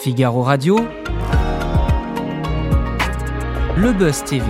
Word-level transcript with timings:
Figaro 0.00 0.40
Radio, 0.40 0.76
Le 3.76 3.92
Buzz 3.92 4.24
TV, 4.24 4.46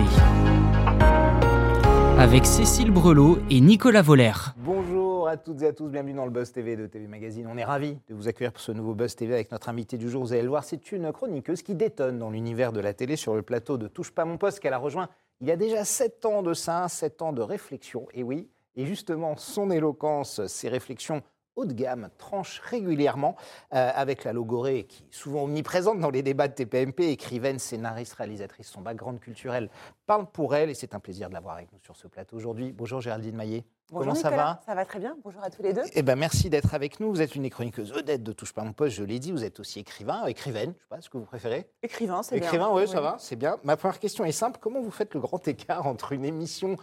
avec 2.17 2.45
Cécile 2.45 2.89
Brelot 2.91 3.37
et 3.49 3.59
Nicolas 3.59 4.01
Voller. 4.01 4.31
Bonjour 4.55 5.27
à 5.27 5.35
toutes 5.35 5.61
et 5.63 5.67
à 5.67 5.73
tous, 5.73 5.89
bienvenue 5.89 6.13
dans 6.13 6.23
le 6.23 6.31
Buzz 6.31 6.53
TV 6.53 6.77
de 6.77 6.87
TV 6.87 7.05
Magazine. 7.07 7.47
On 7.51 7.57
est 7.57 7.65
ravis 7.65 7.97
de 8.07 8.15
vous 8.15 8.29
accueillir 8.29 8.53
pour 8.53 8.61
ce 8.61 8.71
nouveau 8.71 8.93
Buzz 8.93 9.13
TV 9.13 9.33
avec 9.33 9.51
notre 9.51 9.67
invité 9.67 9.97
du 9.97 10.09
jour. 10.09 10.23
Vous 10.23 10.31
allez 10.31 10.41
le 10.41 10.47
voir, 10.47 10.63
c'est 10.63 10.93
une 10.93 11.11
chroniqueuse 11.11 11.63
qui 11.63 11.75
détonne 11.75 12.17
dans 12.17 12.29
l'univers 12.29 12.71
de 12.71 12.79
la 12.79 12.93
télé 12.93 13.17
sur 13.17 13.35
le 13.35 13.41
plateau 13.41 13.77
de 13.77 13.89
Touche 13.89 14.11
pas 14.11 14.23
mon 14.23 14.37
poste 14.37 14.61
qu'elle 14.61 14.73
a 14.73 14.77
rejoint 14.77 15.09
il 15.41 15.47
y 15.47 15.51
a 15.51 15.57
déjà 15.57 15.83
7 15.83 16.25
ans 16.25 16.43
de 16.43 16.53
ça, 16.53 16.87
7 16.87 17.23
ans 17.23 17.33
de 17.33 17.41
réflexion. 17.41 18.07
Et 18.13 18.23
oui, 18.23 18.47
et 18.75 18.85
justement, 18.85 19.35
son 19.35 19.71
éloquence, 19.71 20.45
ses 20.45 20.69
réflexions 20.69 21.23
haut 21.61 21.65
de 21.65 21.73
gamme 21.73 22.09
tranchent 22.17 22.59
régulièrement 22.63 23.35
euh, 23.73 23.91
avec 23.93 24.23
la 24.23 24.33
logorée 24.33 24.85
qui 24.85 25.03
est 25.03 25.13
souvent 25.13 25.43
omniprésente 25.43 25.99
dans 25.99 26.09
les 26.09 26.23
débats 26.23 26.47
de 26.47 26.53
TPMP, 26.53 27.01
écrivaine, 27.11 27.59
scénariste, 27.59 28.13
réalisatrice. 28.13 28.67
Son 28.67 28.81
background 28.81 29.19
culturel 29.19 29.69
parle 30.07 30.25
pour 30.25 30.55
elle 30.55 30.69
et 30.69 30.73
c'est 30.73 30.95
un 30.95 30.99
plaisir 30.99 31.29
de 31.29 31.33
l'avoir 31.33 31.55
avec 31.55 31.71
nous 31.71 31.79
sur 31.79 31.95
ce 31.95 32.07
plateau 32.07 32.35
aujourd'hui. 32.35 32.71
Bonjour 32.71 32.99
Géraldine 32.99 33.35
Maillet. 33.35 33.63
Bonjour 33.91 34.13
Comment 34.13 34.21
ça 34.21 34.29
va? 34.29 34.61
Ça 34.65 34.73
va 34.73 34.85
très 34.85 34.99
bien. 34.99 35.17
Bonjour 35.23 35.43
à 35.43 35.49
tous 35.49 35.61
les 35.61 35.73
deux. 35.73 35.83
eh 35.93 36.01
ben, 36.01 36.15
merci 36.15 36.49
d'être 36.49 36.73
avec 36.73 36.99
nous. 36.99 37.11
Vous 37.11 37.21
êtes 37.21 37.35
une 37.35 37.49
chroniqueuse 37.49 37.91
vedette 37.91 38.23
de 38.23 38.31
Touche 38.31 38.53
pas 38.53 38.63
mon 38.63 38.71
poste, 38.73 38.95
je 38.95 39.03
l'ai 39.03 39.19
dit. 39.19 39.31
Vous 39.31 39.43
êtes 39.43 39.59
aussi 39.59 39.79
écrivain, 39.79 40.25
écrivaine, 40.27 40.69
je 40.69 40.69
ne 40.69 40.73
sais 40.73 40.87
pas 40.89 41.01
ce 41.01 41.09
que 41.09 41.17
vous 41.17 41.25
préférez. 41.25 41.69
Écrivain, 41.83 42.23
c'est 42.23 42.39
bien. 42.39 42.47
Écrivain, 42.47 42.69
oui, 42.71 42.87
ça 42.87 43.01
va, 43.01 43.17
c'est 43.19 43.35
bien. 43.35 43.57
Ma 43.63 43.75
première 43.75 43.99
question 43.99 44.23
est 44.23 44.31
simple. 44.31 44.59
Comment 44.61 44.81
vous 44.81 44.91
faites 44.91 45.13
le 45.13 45.19
grand 45.19 45.45
écart 45.47 45.87
entre 45.87 46.13
une 46.13 46.23
émission 46.23 46.77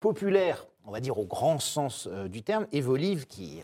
populaire, 0.00 0.66
on 0.84 0.90
va 0.90 1.00
dire 1.00 1.18
au 1.18 1.26
grand 1.26 1.58
sens 1.58 2.08
euh, 2.10 2.28
du 2.28 2.42
terme, 2.42 2.66
et 2.72 2.80
vos 2.80 2.96
livres 2.96 3.26
qui 3.26 3.62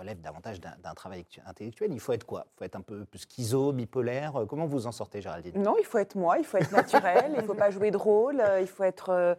relèvent 0.00 0.20
davantage 0.20 0.60
d'un 0.60 0.94
travail 0.94 1.24
intellectuel 1.46 1.92
Il 1.92 2.00
faut 2.00 2.12
être 2.12 2.24
quoi? 2.24 2.46
Il 2.54 2.58
faut 2.58 2.64
être 2.64 2.76
un 2.76 2.80
peu 2.80 3.06
schizo, 3.14 3.72
bipolaire? 3.72 4.36
Euh, 4.36 4.46
Comment 4.46 4.66
vous 4.66 4.86
en 4.86 4.92
sortez, 4.92 5.20
Géraldine? 5.20 5.60
Non, 5.62 5.76
il 5.78 5.84
faut 5.84 5.98
être 5.98 6.16
moi, 6.16 6.38
il 6.38 6.44
faut 6.44 6.56
être 6.56 6.72
naturel, 6.72 7.32
il 7.34 7.40
ne 7.42 7.46
faut 7.46 7.54
pas 7.54 7.70
jouer 7.70 7.90
de 7.90 7.96
rôle, 7.96 8.40
euh, 8.40 8.60
il 8.60 8.66
faut 8.66 8.82
être. 8.84 9.10
euh, 9.10 9.34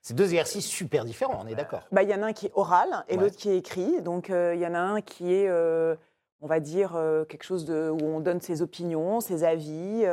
C'est 0.00 0.14
deux 0.14 0.24
exercices 0.32 0.66
super 0.66 1.04
différents, 1.04 1.40
on 1.42 1.46
est 1.46 1.54
d'accord 1.54 1.82
bah, 1.92 2.02
Il 2.02 2.08
y 2.10 2.14
en 2.14 2.22
a 2.22 2.26
un 2.26 2.32
qui 2.32 2.46
est 2.46 2.52
oral 2.54 2.88
et 3.08 3.16
Ouais. 3.16 3.22
l'autre 3.22 3.36
qui 3.36 3.50
est 3.50 3.58
écrit. 3.58 4.00
Donc 4.02 4.30
euh, 4.30 4.54
il 4.54 4.60
y 4.60 4.66
en 4.66 4.74
a 4.74 4.78
un 4.78 5.00
qui 5.00 5.32
est, 5.34 5.48
euh, 5.48 5.96
on 6.40 6.46
va 6.46 6.60
dire, 6.60 6.94
euh, 6.94 7.24
quelque 7.24 7.42
chose 7.44 7.64
de, 7.64 7.90
où 7.90 8.04
on 8.04 8.20
donne 8.20 8.40
ses 8.40 8.62
opinions, 8.62 9.20
ses 9.20 9.44
avis 9.44 10.04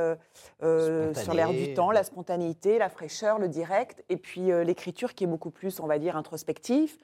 sur 0.61 1.33
l'air 1.33 1.53
du 1.53 1.73
temps, 1.73 1.91
la 1.91 2.03
spontanéité, 2.03 2.77
la 2.77 2.89
fraîcheur, 2.89 3.37
le 3.37 3.49
direct. 3.49 4.03
Et 4.09 4.17
puis 4.17 4.47
l'écriture 4.65 5.13
qui 5.13 5.25
est 5.25 5.27
beaucoup 5.27 5.51
plus, 5.51 5.79
on 5.79 5.87
va 5.87 5.99
dire, 5.99 6.15
introspective, 6.15 6.97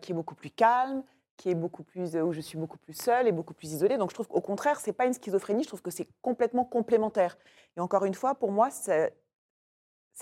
qui 0.00 0.12
est 0.12 0.14
beaucoup 0.14 0.36
plus 0.36 0.50
calme, 0.50 1.02
qui 1.36 1.50
est 1.50 1.54
beaucoup 1.54 1.82
plus, 1.82 2.14
euh, 2.16 2.22
où 2.22 2.32
je 2.32 2.40
suis 2.40 2.58
beaucoup 2.58 2.78
plus 2.78 2.94
seule 2.94 3.26
et 3.26 3.32
beaucoup 3.32 3.54
plus 3.54 3.72
isolée. 3.72 3.96
Donc 3.98 4.10
je 4.10 4.14
trouve 4.14 4.28
qu'au 4.28 4.40
contraire, 4.40 4.80
c'est 4.80 4.92
pas 4.92 5.06
une 5.06 5.12
schizophrénie, 5.14 5.62
je 5.62 5.68
trouve 5.68 5.82
que 5.82 5.90
c'est 5.90 6.08
complètement 6.22 6.64
complémentaire. 6.64 7.36
Et 7.76 7.80
encore 7.80 8.04
une 8.04 8.14
fois, 8.14 8.34
pour 8.34 8.52
moi, 8.52 8.70
c'est 8.70 9.12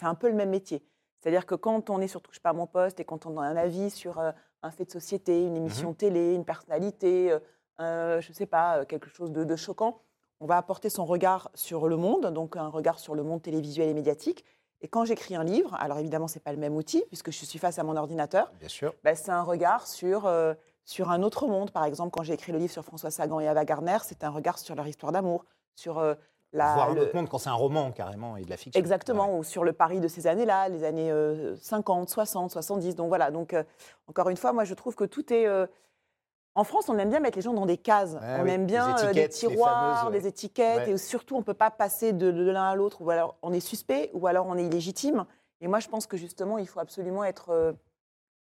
un 0.03 0.15
peu 0.15 0.29
le 0.29 0.35
même 0.35 0.51
métier. 0.51 0.85
C'est-à-dire 1.21 1.47
que 1.47 1.55
quand 1.55 1.91
on 1.91 2.01
est 2.01 2.09
sur 2.09 2.21
Touche 2.21 2.41
pas 2.41 2.51
à 2.51 2.53
mon 2.55 2.67
poste 2.67 2.99
et 2.99 3.05
quand 3.05 3.27
on 3.27 3.39
a 3.39 3.43
un 3.43 3.57
avis 3.57 3.91
sur 3.91 4.19
euh, 4.19 4.33
un 4.63 4.71
fait 4.71 4.85
de 4.85 4.91
société, 4.91 5.45
une 5.45 5.57
émission 5.57 5.95
télé, 5.95 6.35
une 6.35 6.45
personnalité, 6.45 7.37
euh, 7.81 8.21
je 8.21 8.29
ne 8.29 8.35
sais 8.35 8.47
pas, 8.47 8.85
quelque 8.85 9.09
chose 9.09 9.31
de, 9.31 9.45
de 9.45 9.57
choquant, 9.57 10.01
on 10.41 10.47
va 10.47 10.57
apporter 10.57 10.91
son 10.91 11.05
regard 11.05 11.51
sur 11.55 11.89
le 11.89 11.97
monde, 11.97 12.27
donc 12.33 12.57
un 12.57 12.67
regard 12.69 12.99
sur 12.99 13.15
le 13.15 13.23
monde 13.23 13.43
télévisuel 13.43 13.89
et 13.89 13.95
médiatique. 13.95 14.45
Et 14.81 14.89
quand 14.89 15.05
j'écris 15.05 15.37
un 15.37 15.45
livre, 15.45 15.75
alors 15.75 15.99
évidemment, 16.01 16.27
ce 16.27 16.35
n'est 16.39 16.43
pas 16.43 16.53
le 16.53 16.59
même 16.59 16.75
outil, 16.75 17.05
puisque 17.07 17.31
je 17.31 17.45
suis 17.45 17.59
face 17.61 17.79
à 17.79 17.85
mon 17.85 17.97
ordinateur, 17.97 18.51
Bien 18.59 18.69
sûr. 18.69 18.93
bah, 19.05 19.15
c'est 19.15 19.31
un 19.31 19.43
regard 19.45 19.87
sur, 19.87 20.27
euh, 20.27 20.55
sur 20.84 21.11
un 21.11 21.22
autre 21.22 21.47
monde. 21.47 21.70
Par 21.70 21.84
exemple, 21.84 22.11
quand 22.11 22.22
j'ai 22.22 22.34
écrit 22.34 22.52
le 22.52 22.58
livre 22.58 22.72
sur 22.72 22.84
François 22.84 23.11
Sagan 23.11 23.41
et 23.41 23.48
Ava 23.48 23.64
Gardner, 23.64 23.98
c'est 24.02 24.25
un 24.25 24.30
regard 24.30 24.58
sur 24.58 24.75
leur 24.75 24.86
histoire 24.86 25.12
d'amour, 25.12 25.44
sur 25.75 25.98
euh, 25.98 26.14
la, 26.52 26.75
Voir 26.75 26.91
un 26.91 26.94
le- 26.94 27.02
autre 27.02 27.16
monde 27.16 27.28
quand 27.28 27.38
c'est 27.38 27.48
un 27.48 27.55
roman, 27.55 27.92
carrément, 27.92 28.36
et 28.36 28.42
de 28.44 28.50
la 28.50 28.56
fiction. 28.56 28.78
Exactement, 28.78 29.33
Ouais. 29.33 29.38
ou 29.38 29.42
sur 29.44 29.64
le 29.64 29.72
Paris 29.72 30.00
de 30.00 30.08
ces 30.08 30.27
années-là, 30.27 30.69
les 30.69 30.84
années 30.84 31.10
euh, 31.10 31.56
50, 31.56 32.09
60, 32.10 32.50
70. 32.50 32.94
Donc 32.97 33.09
voilà, 33.09 33.31
donc 33.31 33.54
euh, 33.54 33.62
encore 34.06 34.28
une 34.28 34.37
fois, 34.37 34.53
moi 34.53 34.65
je 34.65 34.75
trouve 34.75 34.94
que 34.94 35.04
tout 35.04 35.32
est... 35.32 35.47
euh, 35.47 35.66
En 36.54 36.65
France, 36.65 36.91
on 36.91 36.98
aime 36.98 37.09
bien 37.09 37.21
mettre 37.21 37.38
les 37.38 37.42
gens 37.42 37.54
dans 37.54 37.65
des 37.65 37.78
cases. 37.78 38.12
Ouais, 38.12 38.37
on 38.41 38.42
oui, 38.42 38.50
aime 38.50 38.66
bien 38.66 38.94
euh, 38.98 39.12
des 39.15 39.28
tiroirs, 39.31 40.00
fameuses, 40.00 40.12
ouais. 40.15 40.21
des 40.21 40.26
étiquettes, 40.28 40.87
Ouais. 40.88 40.91
et 40.92 40.98
surtout 40.98 41.37
on 41.37 41.38
ne 41.38 41.44
peut 41.44 41.54
pas 41.54 41.71
passer 41.71 42.12
de, 42.12 42.31
de 42.31 42.50
l'un 42.50 42.65
à 42.69 42.75
l'autre, 42.75 43.00
ou 43.00 43.09
alors 43.10 43.37
on 43.41 43.53
est 43.54 43.60
suspect, 43.60 44.10
ou 44.12 44.26
alors 44.26 44.47
on 44.47 44.59
est 44.59 44.65
illégitime. 44.66 45.25
Et 45.62 45.69
moi 45.69 45.78
je 45.81 45.88
pense 45.88 46.06
que 46.06 46.19
justement, 46.19 46.59
il 46.59 46.66
faut 46.69 46.81
absolument 46.81 47.25
être 47.25 47.75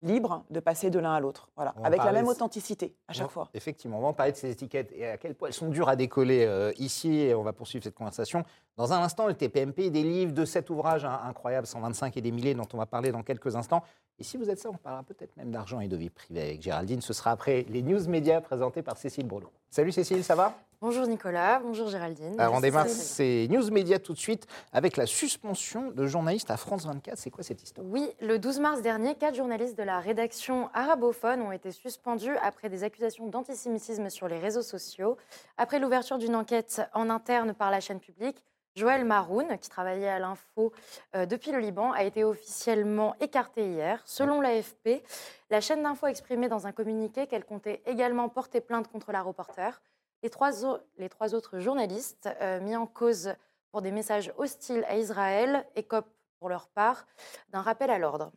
libre 0.02 0.44
de 0.50 0.60
passer 0.60 0.90
de 0.90 0.98
l'un 0.98 1.12
à 1.12 1.20
l'autre, 1.20 1.48
voilà, 1.56 1.74
On 1.78 1.84
avec 1.84 2.02
la 2.02 2.12
même 2.12 2.26
authenticité 2.26 2.94
à 3.08 3.12
chaque 3.12 3.30
fois. 3.30 3.48
Effectivement, 3.54 3.98
on 3.98 4.02
va 4.02 4.08
en 4.08 4.12
parler 4.12 4.32
de 4.32 4.36
ces 4.36 4.50
étiquettes 4.50 4.92
et 4.92 5.06
à 5.06 5.16
quel 5.18 5.34
point 5.34 5.48
elles 5.48 5.54
sont 5.54 5.68
dures 5.68 5.88
à 5.88 5.96
décoller 5.96 6.44
euh, 6.44 6.72
ici. 6.78 7.20
Et 7.20 7.34
on 7.34 7.42
va 7.42 7.52
poursuivre 7.52 7.84
cette 7.84 7.94
conversation. 7.94 8.44
Dans 8.76 8.92
un 8.92 9.02
instant, 9.02 9.26
le 9.26 9.34
TPMP, 9.34 9.90
des 9.90 10.02
livres 10.02 10.32
de 10.32 10.44
cet 10.44 10.70
ouvrage 10.70 11.04
hein, 11.04 11.20
incroyable, 11.24 11.66
125 11.66 12.16
et 12.16 12.20
des 12.20 12.30
milliers, 12.30 12.54
dont 12.54 12.68
on 12.72 12.78
va 12.78 12.86
parler 12.86 13.12
dans 13.12 13.22
quelques 13.22 13.56
instants. 13.56 13.82
Et 14.18 14.24
si 14.24 14.36
vous 14.36 14.50
êtes 14.50 14.58
ça, 14.58 14.70
on 14.70 14.76
parlera 14.76 15.02
peut-être 15.02 15.36
même 15.36 15.50
d'argent 15.50 15.80
et 15.80 15.88
de 15.88 15.96
vie 15.96 16.10
privée 16.10 16.42
avec 16.42 16.62
Géraldine. 16.62 17.00
Ce 17.00 17.12
sera 17.12 17.30
après 17.30 17.66
les 17.68 17.82
news 17.82 18.08
médias 18.08 18.40
présentés 18.40 18.82
par 18.82 18.96
Cécile 18.96 19.26
Brelot. 19.26 19.50
Salut 19.70 19.92
Cécile, 19.92 20.24
ça 20.24 20.34
va? 20.34 20.54
Bonjour 20.82 21.06
Nicolas, 21.06 21.60
bonjour 21.62 21.88
Géraldine. 21.88 22.40
Alors 22.40 22.54
on 22.54 22.60
démarre 22.60 22.88
ces 22.88 23.48
news 23.50 23.70
médias 23.70 23.98
tout 23.98 24.14
de 24.14 24.18
suite 24.18 24.46
avec 24.72 24.96
la 24.96 25.04
suspension 25.04 25.90
de 25.90 26.06
journalistes 26.06 26.50
à 26.50 26.56
France 26.56 26.86
24. 26.86 27.18
C'est 27.18 27.28
quoi 27.28 27.44
cette 27.44 27.62
histoire? 27.62 27.86
Oui, 27.86 28.08
le 28.22 28.38
12 28.38 28.60
mars 28.60 28.80
dernier, 28.80 29.14
quatre 29.14 29.34
journalistes 29.34 29.76
de 29.76 29.82
la 29.82 30.00
rédaction 30.00 30.70
arabophone 30.72 31.42
ont 31.42 31.52
été 31.52 31.70
suspendus 31.70 32.34
après 32.42 32.70
des 32.70 32.82
accusations 32.82 33.26
d'antisémitisme 33.26 34.08
sur 34.08 34.26
les 34.26 34.38
réseaux 34.38 34.62
sociaux. 34.62 35.18
Après 35.58 35.80
l'ouverture 35.80 36.16
d'une 36.16 36.34
enquête 36.34 36.80
en 36.94 37.10
interne 37.10 37.52
par 37.52 37.70
la 37.70 37.80
chaîne 37.80 38.00
publique, 38.00 38.42
Joël 38.74 39.04
Maroun, 39.04 39.58
qui 39.60 39.68
travaillait 39.68 40.08
à 40.08 40.18
l'info 40.18 40.72
euh, 41.14 41.26
depuis 41.26 41.52
le 41.52 41.58
Liban, 41.58 41.92
a 41.92 42.04
été 42.04 42.24
officiellement 42.24 43.14
écarté 43.20 43.66
hier. 43.66 44.00
Selon 44.06 44.40
l'AFP, 44.40 45.02
la 45.50 45.60
chaîne 45.60 45.82
d'info 45.82 46.06
a 46.06 46.10
exprimé 46.10 46.48
dans 46.48 46.66
un 46.66 46.72
communiqué 46.72 47.26
qu'elle 47.26 47.44
comptait 47.44 47.82
également 47.84 48.30
porter 48.30 48.62
plainte 48.62 48.88
contre 48.88 49.12
la 49.12 49.20
reporter. 49.20 49.82
Les 50.22 50.28
trois, 50.30 51.34
autres 51.34 51.58
journalistes 51.60 52.28
euh, 52.40 52.60
mis 52.60 52.76
en 52.76 52.86
cause 52.86 53.34
pour 53.70 53.82
des 53.82 53.92
messages 53.92 54.32
hostiles 54.36 54.84
à 54.88 54.96
Israël 54.96 55.66
écopent 55.76 56.12
pour 56.38 56.48
leur 56.48 56.68
part 56.68 57.06
d'un 57.50 57.62
rappel 57.62 57.90
à 57.90 57.98
l'ordre. 57.98 58.32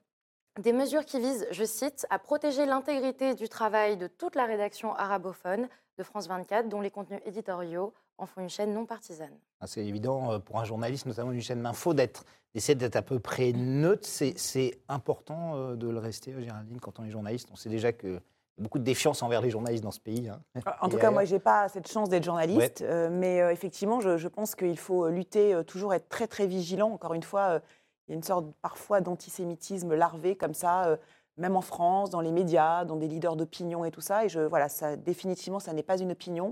Des 0.61 0.71
mesures 0.71 1.03
qui 1.03 1.19
visent, 1.19 1.47
je 1.51 1.63
cite, 1.63 2.05
à 2.09 2.19
protéger 2.19 2.65
l'intégrité 2.65 3.33
du 3.33 3.49
travail 3.49 3.97
de 3.97 4.07
toute 4.07 4.35
la 4.35 4.45
rédaction 4.45 4.93
arabophone 4.93 5.67
de 5.97 6.03
France 6.03 6.27
24, 6.27 6.69
dont 6.69 6.79
les 6.79 6.91
contenus 6.91 7.21
éditoriaux 7.25 7.93
en 8.17 8.27
font 8.27 8.41
une 8.41 8.49
chaîne 8.49 8.73
non 8.73 8.85
partisane. 8.85 9.35
Ah, 9.59 9.67
C'est 9.67 9.85
évident 9.85 10.33
euh, 10.33 10.39
pour 10.39 10.59
un 10.59 10.63
journaliste, 10.63 11.05
notamment 11.05 11.31
d'une 11.31 11.41
chaîne 11.41 11.63
d'info, 11.63 11.93
d'être, 11.93 12.23
d'essayer 12.53 12.75
d'être 12.75 12.95
à 12.95 13.01
peu 13.01 13.19
près 13.19 13.51
neutre. 13.51 14.07
C'est, 14.07 14.79
important 14.87 15.55
euh, 15.55 15.75
de 15.75 15.89
le 15.89 15.97
rester, 15.97 16.33
Géraldine, 16.39 16.79
quand 16.79 16.99
on 16.99 17.03
est 17.03 17.09
journaliste. 17.09 17.49
On 17.51 17.55
sait 17.55 17.69
déjà 17.69 17.89
a 17.89 18.19
beaucoup 18.57 18.79
de 18.79 18.83
défiance 18.83 19.23
envers 19.23 19.41
les 19.41 19.49
journalistes 19.49 19.83
dans 19.83 19.91
ce 19.91 19.99
pays. 19.99 20.29
hein. 20.29 20.41
En 20.81 20.89
tout 20.89 20.97
Et 20.97 20.99
cas, 21.01 21.09
moi, 21.11 21.21
ailleurs. 21.21 21.29
j'ai 21.29 21.39
pas 21.39 21.67
cette 21.69 21.87
chance 21.91 22.09
d'être 22.09 22.23
journaliste, 22.23 22.81
euh, 22.81 23.09
mais 23.11 23.41
euh, 23.41 23.51
effectivement, 23.51 23.99
je, 23.99 24.17
je 24.17 24.27
pense 24.27 24.55
qu'il 24.55 24.77
faut 24.77 25.09
lutter, 25.09 25.53
euh, 25.53 25.63
toujours 25.63 25.93
être 25.93 26.07
très 26.09 26.27
très 26.27 26.45
vigilant. 26.45 26.91
Encore 26.91 27.13
une 27.13 27.23
fois, 27.23 27.61
il 28.07 28.11
y 28.11 28.13
a 28.13 28.15
une 28.15 28.23
sorte 28.23 28.45
parfois 28.61 29.01
d'antisémitisme 29.01 29.93
larvé 29.95 30.35
comme 30.35 30.53
ça, 30.53 30.97
même 31.37 31.55
en 31.55 31.61
France, 31.61 32.09
dans 32.11 32.21
les 32.21 32.31
médias, 32.31 32.85
dans 32.85 32.95
des 32.95 33.07
leaders 33.07 33.35
d'opinion 33.35 33.85
et 33.85 33.91
tout 33.91 34.01
ça. 34.01 34.25
Et 34.25 34.29
je, 34.29 34.41
voilà, 34.41 34.69
ça, 34.69 34.95
définitivement, 34.97 35.59
ça 35.59 35.73
n'est 35.73 35.83
pas 35.83 35.97
une 35.97 36.11
opinion. 36.11 36.51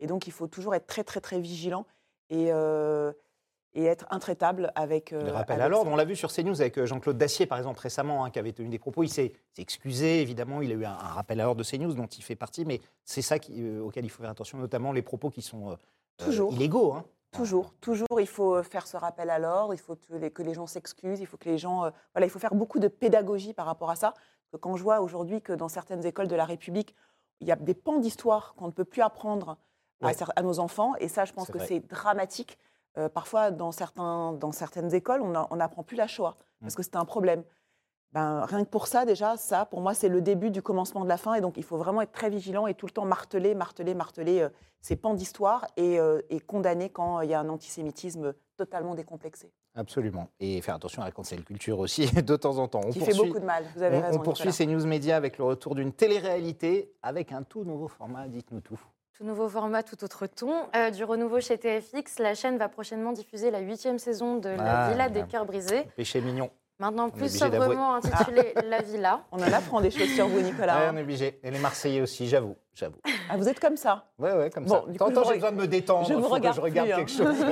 Et 0.00 0.06
donc, 0.06 0.26
il 0.26 0.32
faut 0.32 0.46
toujours 0.48 0.74
être 0.74 0.86
très 0.86 1.04
très 1.04 1.20
très 1.20 1.38
vigilant 1.38 1.86
et, 2.28 2.48
euh, 2.50 3.12
et 3.76 3.84
être 3.84 4.06
intraitable 4.10 4.72
avec. 4.74 5.12
euh, 5.12 5.22
Le 5.24 5.30
rappel 5.32 5.60
à 5.60 5.68
l'ordre, 5.68 5.90
on 5.92 5.96
l'a 5.96 6.04
vu 6.04 6.16
sur 6.16 6.32
CNews 6.32 6.60
avec 6.60 6.78
euh, 6.78 6.86
Jean-Claude 6.86 7.16
Dacier, 7.18 7.46
par 7.46 7.58
exemple, 7.58 7.78
récemment, 7.78 8.24
hein, 8.24 8.30
qui 8.30 8.38
avait 8.38 8.52
tenu 8.52 8.68
des 8.68 8.78
propos. 8.78 9.02
Il 9.04 9.08
s'est, 9.10 9.32
excusé, 9.58 10.22
évidemment, 10.22 10.62
il 10.62 10.72
a 10.72 10.74
eu 10.74 10.84
un, 10.84 10.90
un 10.92 10.94
rappel 11.12 11.40
à 11.40 11.44
l'ordre 11.44 11.62
de 11.62 11.68
CNews 11.68 11.92
dont 11.92 12.06
il 12.06 12.22
fait 12.24 12.36
partie, 12.36 12.64
mais 12.64 12.80
c'est 13.04 13.22
ça 13.22 13.38
qui- 13.38 13.62
euh, 13.62 13.82
auquel 13.82 14.04
il 14.04 14.08
faut 14.08 14.22
faire 14.22 14.30
attention, 14.30 14.58
notamment 14.58 14.92
les 14.92 15.02
propos 15.02 15.30
qui 15.30 15.42
sont 15.42 15.70
euh, 15.70 15.74
Toujours. 16.16 16.52
illégaux. 16.52 16.94
hein. 16.94 17.04
Toujours, 17.32 17.74
toujours, 17.82 18.18
il 18.20 18.26
faut 18.26 18.62
faire 18.62 18.86
ce 18.86 18.96
rappel 18.96 19.28
à 19.28 19.38
l'ordre, 19.38 19.74
il 19.74 19.78
faut 19.78 19.96
que 19.96 20.42
les, 20.42 20.54
gens 20.54 20.66
s'excusent, 20.66 21.20
il 21.20 21.26
faut 21.26 21.36
que 21.36 21.48
les 21.50 21.58
gens, 21.58 21.84
euh, 21.84 21.90
voilà, 22.14 22.26
il 22.26 22.30
faut 22.30 22.38
faire 22.38 22.54
beaucoup 22.54 22.78
de 22.78 22.88
pédagogie 22.88 23.52
par 23.52 23.66
rapport 23.66 23.90
à 23.90 23.96
ça. 23.96 24.14
Quand 24.60 24.76
je 24.76 24.82
vois 24.82 25.00
aujourd'hui 25.02 25.42
que 25.42 25.52
dans 25.52 25.68
certaines 25.68 26.06
écoles 26.06 26.28
de 26.28 26.34
la 26.36 26.46
République, 26.46 26.94
il 27.40 27.46
y 27.48 27.52
a 27.52 27.56
des 27.56 27.74
pans 27.74 27.98
d'histoire 27.98 28.54
qu'on 28.54 28.68
ne 28.68 28.72
peut 28.72 28.86
plus 28.86 29.02
apprendre 29.02 29.58
à, 30.00 30.06
Ouais. 30.06 30.12
cer- 30.14 30.30
à 30.34 30.40
nos 30.42 30.60
enfants, 30.60 30.94
et 30.98 31.08
ça, 31.08 31.26
je 31.26 31.34
pense 31.34 31.50
que 31.50 31.58
c'est 31.58 31.80
dramatique. 31.80 32.56
Euh, 32.98 33.08
parfois, 33.08 33.50
dans, 33.50 33.72
certains, 33.72 34.32
dans 34.32 34.52
certaines 34.52 34.94
écoles, 34.94 35.20
on 35.22 35.56
n'apprend 35.56 35.82
plus 35.82 35.96
la 35.96 36.06
Shoah, 36.06 36.36
parce 36.60 36.74
Mm. 36.74 36.76
que 36.76 36.82
c'est 36.82 36.96
un 36.96 37.04
problème. 37.04 37.44
Ben, 38.12 38.44
rien 38.46 38.64
que 38.64 38.70
pour 38.70 38.86
ça, 38.86 39.04
déjà, 39.04 39.36
ça, 39.36 39.66
pour 39.66 39.82
moi, 39.82 39.92
c'est 39.92 40.08
le 40.08 40.22
début 40.22 40.50
du 40.50 40.62
commencement 40.62 41.02
de 41.04 41.08
la 41.08 41.18
fin. 41.18 41.34
Et 41.34 41.42
donc, 41.42 41.58
il 41.58 41.62
faut 41.64 41.76
vraiment 41.76 42.00
être 42.00 42.12
très 42.12 42.30
vigilant 42.30 42.66
et 42.66 42.72
tout 42.74 42.86
le 42.86 42.92
temps 42.92 43.04
marteler, 43.04 43.54
marteler, 43.54 43.94
marteler 43.94 44.40
euh, 44.40 44.48
ces 44.80 44.96
pans 44.96 45.12
d'histoire 45.12 45.66
et, 45.76 45.98
euh, 45.98 46.22
et 46.30 46.40
condamner 46.40 46.88
quand 46.88 47.20
il 47.20 47.28
y 47.28 47.34
a 47.34 47.40
un 47.40 47.48
antisémitisme 47.50 48.32
totalement 48.56 48.94
décomplexé. 48.94 49.52
Absolument. 49.74 50.28
Et 50.40 50.62
faire 50.62 50.76
attention 50.76 51.02
à 51.02 51.04
la 51.04 51.10
cancel 51.10 51.44
culture 51.44 51.78
aussi, 51.78 52.06
de 52.22 52.36
temps 52.36 52.56
en 52.56 52.68
temps. 52.68 52.80
On 52.86 52.90
qui 52.90 53.00
fait 53.00 53.12
beaucoup 53.12 53.38
de 53.40 53.44
mal. 53.44 53.66
Vous 53.74 53.82
avez 53.82 53.98
on, 53.98 54.02
raison. 54.02 54.20
on 54.20 54.22
poursuit 54.22 54.52
ces 54.52 54.64
news 54.64 54.86
médias 54.86 55.16
avec 55.16 55.36
le 55.36 55.44
retour 55.44 55.74
d'une 55.74 55.92
télé-réalité 55.92 56.94
avec 57.02 57.32
un 57.32 57.42
tout 57.42 57.64
nouveau 57.64 57.88
format, 57.88 58.28
dites-nous 58.28 58.60
tout. 58.60 58.80
Tout 59.16 59.24
nouveau 59.24 59.48
format, 59.48 59.82
tout 59.82 60.04
autre 60.04 60.26
ton. 60.26 60.52
Euh, 60.76 60.90
du 60.90 61.02
renouveau 61.02 61.40
chez 61.40 61.56
TFX, 61.56 62.18
la 62.18 62.34
chaîne 62.34 62.58
va 62.58 62.68
prochainement 62.68 63.12
diffuser 63.12 63.50
la 63.50 63.60
huitième 63.60 63.98
saison 63.98 64.36
de 64.36 64.50
La 64.50 64.84
Ah, 64.84 64.90
Villa 64.90 65.08
des 65.08 65.22
cœurs 65.22 65.46
brisés. 65.46 65.84
Péché 65.96 66.20
mignon. 66.20 66.50
Maintenant 66.78 67.08
plus 67.08 67.34
sobrement 67.34 67.94
intitulée 67.94 68.52
La 68.68 68.82
Villa. 68.82 69.22
On 69.32 69.38
en 69.38 69.50
apprend 69.50 69.80
des 69.80 69.90
choses 69.90 70.10
sur 70.10 70.28
vous, 70.28 70.40
Nicolas. 70.42 70.76
Ouais, 70.76 70.84
hein. 70.84 70.90
on 70.92 70.96
est 70.98 71.02
obligé. 71.02 71.40
Et 71.42 71.50
les 71.50 71.58
Marseillais 71.58 72.02
aussi, 72.02 72.28
j'avoue. 72.28 72.56
J'avoue. 72.74 72.98
Ah, 73.30 73.38
vous 73.38 73.48
êtes 73.48 73.58
comme 73.58 73.78
ça. 73.78 74.04
Ouais, 74.18 74.34
ouais, 74.34 74.50
comme 74.50 74.66
Bon, 74.66 74.82
ça. 74.84 74.92
du 74.92 74.98
coup, 74.98 75.08
je 75.10 75.28
j'ai 75.28 75.34
besoin 75.36 75.52
de 75.52 75.56
me 75.56 75.66
détendre. 75.66 76.06
je 76.06 76.12
vous 76.12 76.20
faut 76.24 76.28
que 76.28 76.34
regarde 76.34 76.56
je 76.56 76.60
regarde 76.60 76.88
plus, 76.90 76.92
hein. 76.92 76.96
quelque 76.98 77.10
chose. 77.10 77.46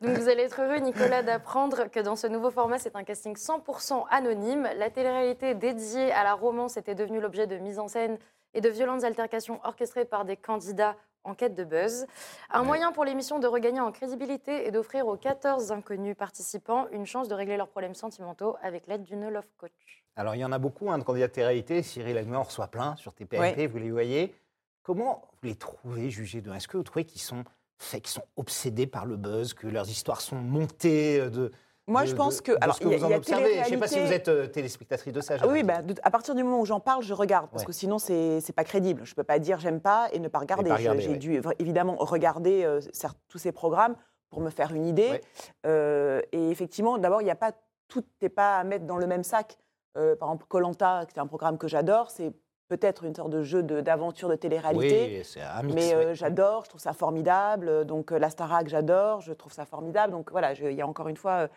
Donc 0.00 0.16
vous 0.16 0.28
allez 0.28 0.42
être 0.44 0.62
heureux, 0.62 0.78
Nicolas, 0.78 1.24
d'apprendre 1.24 1.90
que 1.90 1.98
dans 1.98 2.14
ce 2.14 2.28
nouveau 2.28 2.52
format, 2.52 2.78
c'est 2.78 2.94
un 2.94 3.02
casting 3.02 3.34
100% 3.34 4.04
anonyme. 4.12 4.68
La 4.76 4.90
télé-réalité 4.90 5.56
dédiée 5.56 6.12
à 6.12 6.22
la 6.22 6.34
romance 6.34 6.76
était 6.76 6.94
devenue 6.94 7.20
l'objet 7.20 7.48
de 7.48 7.56
mise 7.56 7.80
en 7.80 7.88
scène 7.88 8.16
et 8.54 8.60
de 8.60 8.68
violentes 8.68 9.04
altercations 9.04 9.60
orchestrées 9.64 10.04
par 10.04 10.24
des 10.24 10.36
candidats 10.36 10.96
en 11.24 11.34
quête 11.34 11.54
de 11.54 11.64
buzz. 11.64 12.06
Un 12.50 12.60
Ouais. 12.60 12.66
moyen 12.66 12.92
pour 12.92 13.04
l'émission 13.04 13.38
de 13.38 13.46
regagner 13.46 13.80
en 13.80 13.92
crédibilité 13.92 14.66
et 14.66 14.70
d'offrir 14.70 15.06
aux 15.06 15.16
14 15.16 15.72
inconnus 15.72 16.16
participants 16.16 16.86
une 16.90 17.06
chance 17.06 17.28
de 17.28 17.34
régler 17.34 17.56
leurs 17.56 17.68
problèmes 17.68 17.94
sentimentaux 17.94 18.56
avec 18.62 18.86
l'aide 18.86 19.02
d'une 19.02 19.28
love 19.28 19.46
coach. 19.58 20.04
Alors, 20.16 20.34
il 20.34 20.38
y 20.38 20.44
en 20.44 20.52
a 20.52 20.58
beaucoup 20.58 20.90
hein, 20.90 20.98
de 20.98 21.04
candidats 21.04 21.28
de 21.28 21.32
télé-réalité. 21.32 21.82
Cyril 21.82 22.16
Hanouna 22.16 22.40
en 22.40 22.42
reçoit 22.44 22.68
plein 22.68 22.96
sur 22.96 23.12
TPMP, 23.14 23.66
vous 23.66 23.78
les 23.78 23.90
voyez. 23.90 24.34
Comment 24.82 25.28
vous 25.42 25.48
les 25.48 25.54
trouvez 25.54 26.10
jugés 26.10 26.40
de 26.40 26.50
Est-ce 26.52 26.66
que 26.66 26.76
vous 26.76 26.82
trouvez 26.82 27.04
qu'ils 27.04 27.20
sont 27.20 27.44
faits, 27.76 28.02
qu'ils 28.02 28.12
sont 28.12 28.24
obsédés 28.36 28.86
par 28.86 29.04
le 29.04 29.16
buzz, 29.16 29.54
que 29.54 29.66
leurs 29.66 29.88
histoires 29.90 30.20
sont 30.20 30.36
montées 30.36 31.20
euh, 31.20 31.30
de. 31.30 31.52
Moi, 31.88 32.02
de- 32.02 32.06
je 32.06 32.14
pense 32.14 32.36
de- 32.38 32.42
que. 32.42 32.52
de 32.52 32.58
Alors, 32.60 32.76
ce 32.76 32.80
que 32.80 32.88
il 32.88 32.96
y 32.98 33.00
y 33.00 33.12
a 33.12 33.16
observez. 33.16 33.54
Je 33.54 33.60
ne 33.60 33.64
sais 33.64 33.76
pas 33.78 33.88
si 33.88 33.98
vous 33.98 34.12
êtes 34.12 34.28
euh, 34.28 34.46
téléspectatrice 34.46 35.12
de 35.12 35.20
ça. 35.20 35.34
Ah 35.40 35.46
oui, 35.48 35.62
bah, 35.62 35.82
de- 35.82 35.94
à 36.02 36.10
partir 36.10 36.34
du 36.34 36.42
moment 36.44 36.60
où 36.60 36.66
j'en 36.66 36.80
parle, 36.80 37.02
je 37.02 37.14
regarde, 37.14 37.48
parce 37.50 37.62
Ouais. 37.62 37.66
que 37.66 37.72
sinon, 37.72 37.98
c'est 37.98 38.40
c'est 38.40 38.52
pas 38.52 38.64
crédible. 38.64 39.02
Je 39.04 39.14
peux 39.14 39.24
pas 39.24 39.38
dire 39.38 39.58
j'aime 39.58 39.80
pas 39.80 40.08
et 40.12 40.18
ne 40.20 40.28
pas 40.28 40.38
regarder. 40.38 40.70
regarder, 40.70 41.00
J'ai 41.00 41.10
ouais. 41.10 41.16
dû 41.16 41.42
évidemment 41.58 41.96
regarder 41.98 42.64
euh, 42.64 42.80
tous 43.28 43.38
ces 43.38 43.52
programmes 43.52 43.96
pour 44.30 44.40
me 44.40 44.50
faire 44.50 44.72
une 44.74 44.86
idée. 44.86 45.10
Ouais. 45.10 45.20
Euh, 45.66 46.20
et 46.32 46.50
effectivement, 46.50 46.98
d'abord, 46.98 47.22
il 47.22 47.24
n'y 47.24 47.30
a 47.30 47.34
pas 47.36 47.52
tout 47.88 48.04
n'est 48.20 48.28
pas 48.28 48.58
à 48.58 48.64
mettre 48.64 48.84
dans 48.84 48.98
le 48.98 49.06
même 49.06 49.24
sac. 49.24 49.56
Par 49.94 50.28
exemple, 50.28 50.44
Colanta, 50.46 51.06
qui 51.06 51.16
est 51.16 51.20
un 51.20 51.26
programme 51.26 51.58
que 51.58 51.66
j'adore, 51.66 52.10
c'est 52.12 52.32
peut-être 52.68 53.02
une 53.04 53.14
sorte 53.16 53.30
de 53.30 53.42
jeu 53.42 53.62
de- 53.64 53.80
d'aventure 53.80 54.28
de, 54.28 54.36
télé-réalité. 54.36 55.16
Oui, 55.18 55.24
c'est 55.24 55.40
un 55.40 55.62
mix. 55.62 55.74
Mais 55.74 55.94
euh, 55.94 56.14
j'adore, 56.14 56.64
je 56.64 56.68
trouve 56.68 56.80
ça 56.80 56.92
formidable. 56.92 57.84
Donc 57.86 58.12
euh, 58.12 58.18
la 58.18 58.30
Starac, 58.30 58.68
j'adore, 58.68 59.22
je 59.22 59.32
trouve 59.32 59.52
ça 59.52 59.64
formidable. 59.64 60.12
Donc 60.12 60.30
voilà, 60.30 60.52
il 60.52 60.72
y 60.72 60.82
a 60.82 60.86
encore 60.86 61.08
une 61.08 61.16
fois 61.16 61.48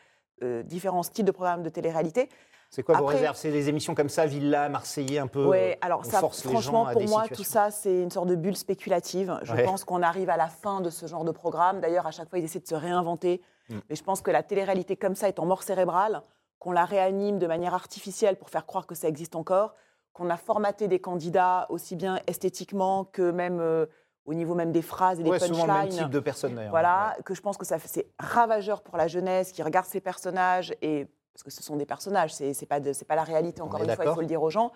différents 0.64 1.04
styles 1.04 1.26
de 1.26 1.32
programmes 1.32 1.64
de 1.64 1.70
télé-réalité. 1.70 2.30
C'est 2.70 2.84
quoi 2.84 2.96
vos 2.98 3.04
après- 3.04 3.18
réserves? 3.18 3.36
C'est 3.36 3.52
des 3.52 3.68
émissions 3.68 3.96
comme 3.96 4.08
ça, 4.08 4.26
Villa, 4.26 4.70
Marseillais, 4.70 5.20
un 5.20 5.28
peu. 5.28 5.46
Ouais, 5.46 5.74
euh, 5.74 5.86
alors 5.86 6.06
ça, 6.06 6.20
franchement, 6.20 6.86
pour 6.86 7.02
moi, 7.04 7.24
situations. 7.24 7.36
tout 7.36 7.44
ça, 7.44 7.70
c'est 7.70 8.02
une 8.02 8.10
sorte 8.12 8.28
de 8.30 8.36
bulle 8.36 8.56
spéculative. 8.56 9.38
Je 9.44 9.54
Ouais. 9.54 9.64
pense 9.64 9.84
qu'on 9.84 10.02
arrive 10.02 10.30
à 10.30 10.38
la 10.38 10.48
fin 10.48 10.80
de 10.80 10.90
ce 10.90 11.06
genre 11.06 11.26
de 11.26 11.32
programme. 11.32 11.82
D'ailleurs, 11.82 12.08
à 12.08 12.12
chaque 12.12 12.30
fois, 12.30 12.40
ils 12.40 12.46
essaient 12.46 12.62
de 12.62 12.68
se 12.68 12.76
réinventer. 12.76 13.42
Mm. 13.70 13.80
Et 13.90 13.96
je 13.98 14.04
pense 14.04 14.22
que 14.22 14.32
la 14.32 14.42
télé-réalité 14.42 14.96
comme 14.96 15.16
ça 15.16 15.28
est 15.28 15.40
en 15.40 15.46
mort 15.46 15.64
cérébrale, 15.64 16.22
qu'on 16.60 16.72
la 16.72 16.86
réanime 16.86 17.40
de 17.40 17.48
manière 17.48 17.74
artificielle 17.74 18.38
pour 18.38 18.50
faire 18.50 18.66
croire 18.66 18.88
que 18.88 18.96
ça 18.96 19.10
existe 19.10 19.36
encore, 19.36 19.76
qu'on 20.14 20.30
a 20.30 20.38
formaté 20.38 20.88
des 20.88 21.00
candidats 21.00 21.66
aussi 21.70 21.98
bien 21.98 22.20
esthétiquement 22.28 23.04
que 23.04 23.32
même 23.32 23.60
euh, 23.60 23.86
au 24.26 24.34
niveau 24.34 24.54
même 24.56 24.72
des 24.72 24.82
phrases 24.82 25.20
et 25.20 25.24
des 25.24 25.30
Ouais, 25.30 25.40
souvent 25.40 25.66
le 25.66 25.74
même 25.74 25.82
punchlines. 25.90 26.04
type 26.04 26.10
de. 26.10 26.70
Voilà, 26.70 27.16
que 27.26 27.34
je 27.34 27.42
pense 27.42 27.58
que 27.58 27.66
ça 27.66 27.78
c'est 27.80 28.08
ravageur 28.20 28.82
pour 28.82 28.98
la 28.98 29.08
jeunesse 29.08 29.52
qui 29.52 29.64
regarde 29.64 29.86
ces 29.88 30.02
personnages 30.02 30.74
et 30.82 31.08
parce 31.34 31.44
que 31.44 31.50
ce 31.52 31.64
sont 31.64 31.78
des 31.78 31.86
personnages, 31.86 32.34
c'est 32.34 32.54
c'est 32.54 32.66
pas 32.66 32.80
de- 32.80 32.92
pas 33.06 33.16
la 33.16 33.24
réalité 33.24 33.62
encore 33.62 33.82
une 33.82 33.90
fois, 33.96 34.06
il 34.06 34.14
faut 34.14 34.20
le 34.22 34.28
dire 34.28 34.44
aux 34.44 34.50
gens. 34.50 34.72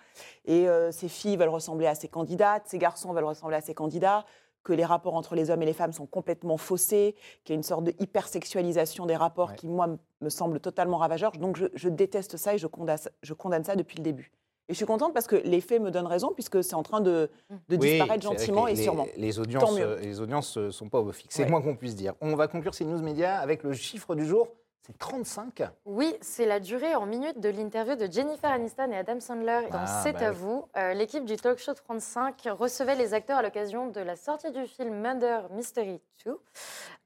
Et 0.45 0.67
euh, 0.69 0.91
ces 0.91 1.09
filles 1.09 1.37
veulent 1.37 1.49
ressembler 1.49 1.85
à 1.87 1.95
ces 1.95 2.07
candidates, 2.07 2.63
ces 2.65 2.77
garçons 2.77 3.11
veulent 3.13 3.25
ressembler 3.25 3.57
à 3.57 3.61
ces 3.61 3.73
candidats, 3.73 4.25
que 4.63 4.73
les 4.73 4.85
rapports 4.85 5.13
entre 5.15 5.35
les 5.35 5.51
hommes 5.51 5.61
et 5.61 5.65
les 5.65 5.73
femmes 5.73 5.91
sont 5.93 6.07
complètement 6.07 6.57
faussés, 6.57 7.15
qu'il 7.43 7.53
y 7.53 7.55
a 7.55 7.57
une 7.57 7.61
sorte 7.63 7.83
de 7.83 7.93
hypersexualisation 7.99 9.05
des 9.05 9.15
rapports 9.15 9.49
Ouais. 9.49 9.55
qui 9.57 9.67
moi 9.67 9.87
me 10.21 10.29
semble 10.29 10.59
totalement 10.59 10.97
ravageur. 10.97 11.33
Donc 11.33 11.55
je, 11.57 11.65
je 11.75 11.89
déteste 11.89 12.37
ça 12.37 12.55
et 12.55 12.57
je 12.57 12.67
condamne, 12.67 12.97
je 13.21 13.33
condamne 13.33 13.63
ça 13.63 13.75
depuis 13.75 13.97
le 13.97 14.03
début. 14.03 14.31
Et 14.67 14.73
je 14.73 14.77
suis 14.77 14.85
contente 14.85 15.13
parce 15.13 15.27
que 15.27 15.35
les 15.35 15.61
faits 15.61 15.81
me 15.81 15.91
donnent 15.91 16.07
raison 16.07 16.31
puisque 16.33 16.63
c'est 16.63 16.73
en 16.75 16.81
train 16.83 17.01
de, 17.01 17.29
de 17.69 17.77
Oui, 17.77 17.91
disparaître 17.91 18.23
gentiment 18.23 18.65
les- 18.65 18.79
et 18.79 18.83
sûrement. 18.83 19.05
Les 19.15 19.39
audiences, 19.39 19.77
mieux. 19.77 19.85
euh, 19.85 19.99
les 19.99 20.19
audiences 20.21 20.57
ne 20.57 20.71
sont 20.71 20.89
pas 20.89 20.99
au 20.99 21.11
fixe. 21.11 21.35
C'est 21.35 21.41
Ouais. 21.43 21.45
le 21.47 21.51
moins 21.51 21.61
qu'on 21.61 21.75
puisse 21.75 21.95
dire. 21.95 22.13
On 22.21 22.35
va 22.35 22.47
conclure 22.47 22.73
ces 22.73 22.83
news 22.85 22.99
médias 23.01 23.37
avec 23.37 23.61
le 23.63 23.73
chiffre 23.73 24.15
du 24.15 24.25
jour. 24.25 24.47
C'est 24.87 24.97
35. 24.99 25.63
Oui, 25.85 26.15
c'est 26.21 26.45
la 26.45 26.59
durée 26.59 26.93
en 26.93 27.07
minutes 27.07 27.39
de 27.39 27.49
l'interview 27.49 27.95
de 27.95 28.05
Jennifer 28.11 28.51
Aniston 28.51 28.91
et 28.91 28.95
Adam 28.97 29.19
Sandler 29.19 29.61
dans 29.71 29.79
Ah, 29.79 30.01
C'est 30.03 30.13
bah 30.13 30.27
à 30.27 30.29
oui. 30.31 30.37
vous. 30.39 30.65
Euh, 30.77 30.93
L'équipe 30.93 31.25
du 31.25 31.37
talk 31.37 31.57
show 31.57 31.71
de 31.73 31.77
35 31.79 32.47
recevait 32.51 32.95
les 32.95 33.15
acteurs 33.15 33.37
à 33.39 33.41
l'occasion 33.41 33.87
de 33.89 33.99
la 33.99 34.15
sortie 34.15 34.51
du 34.51 34.67
film 34.67 34.93
Murder 35.01 35.39
Mystery 35.51 35.99
2. 36.25 36.37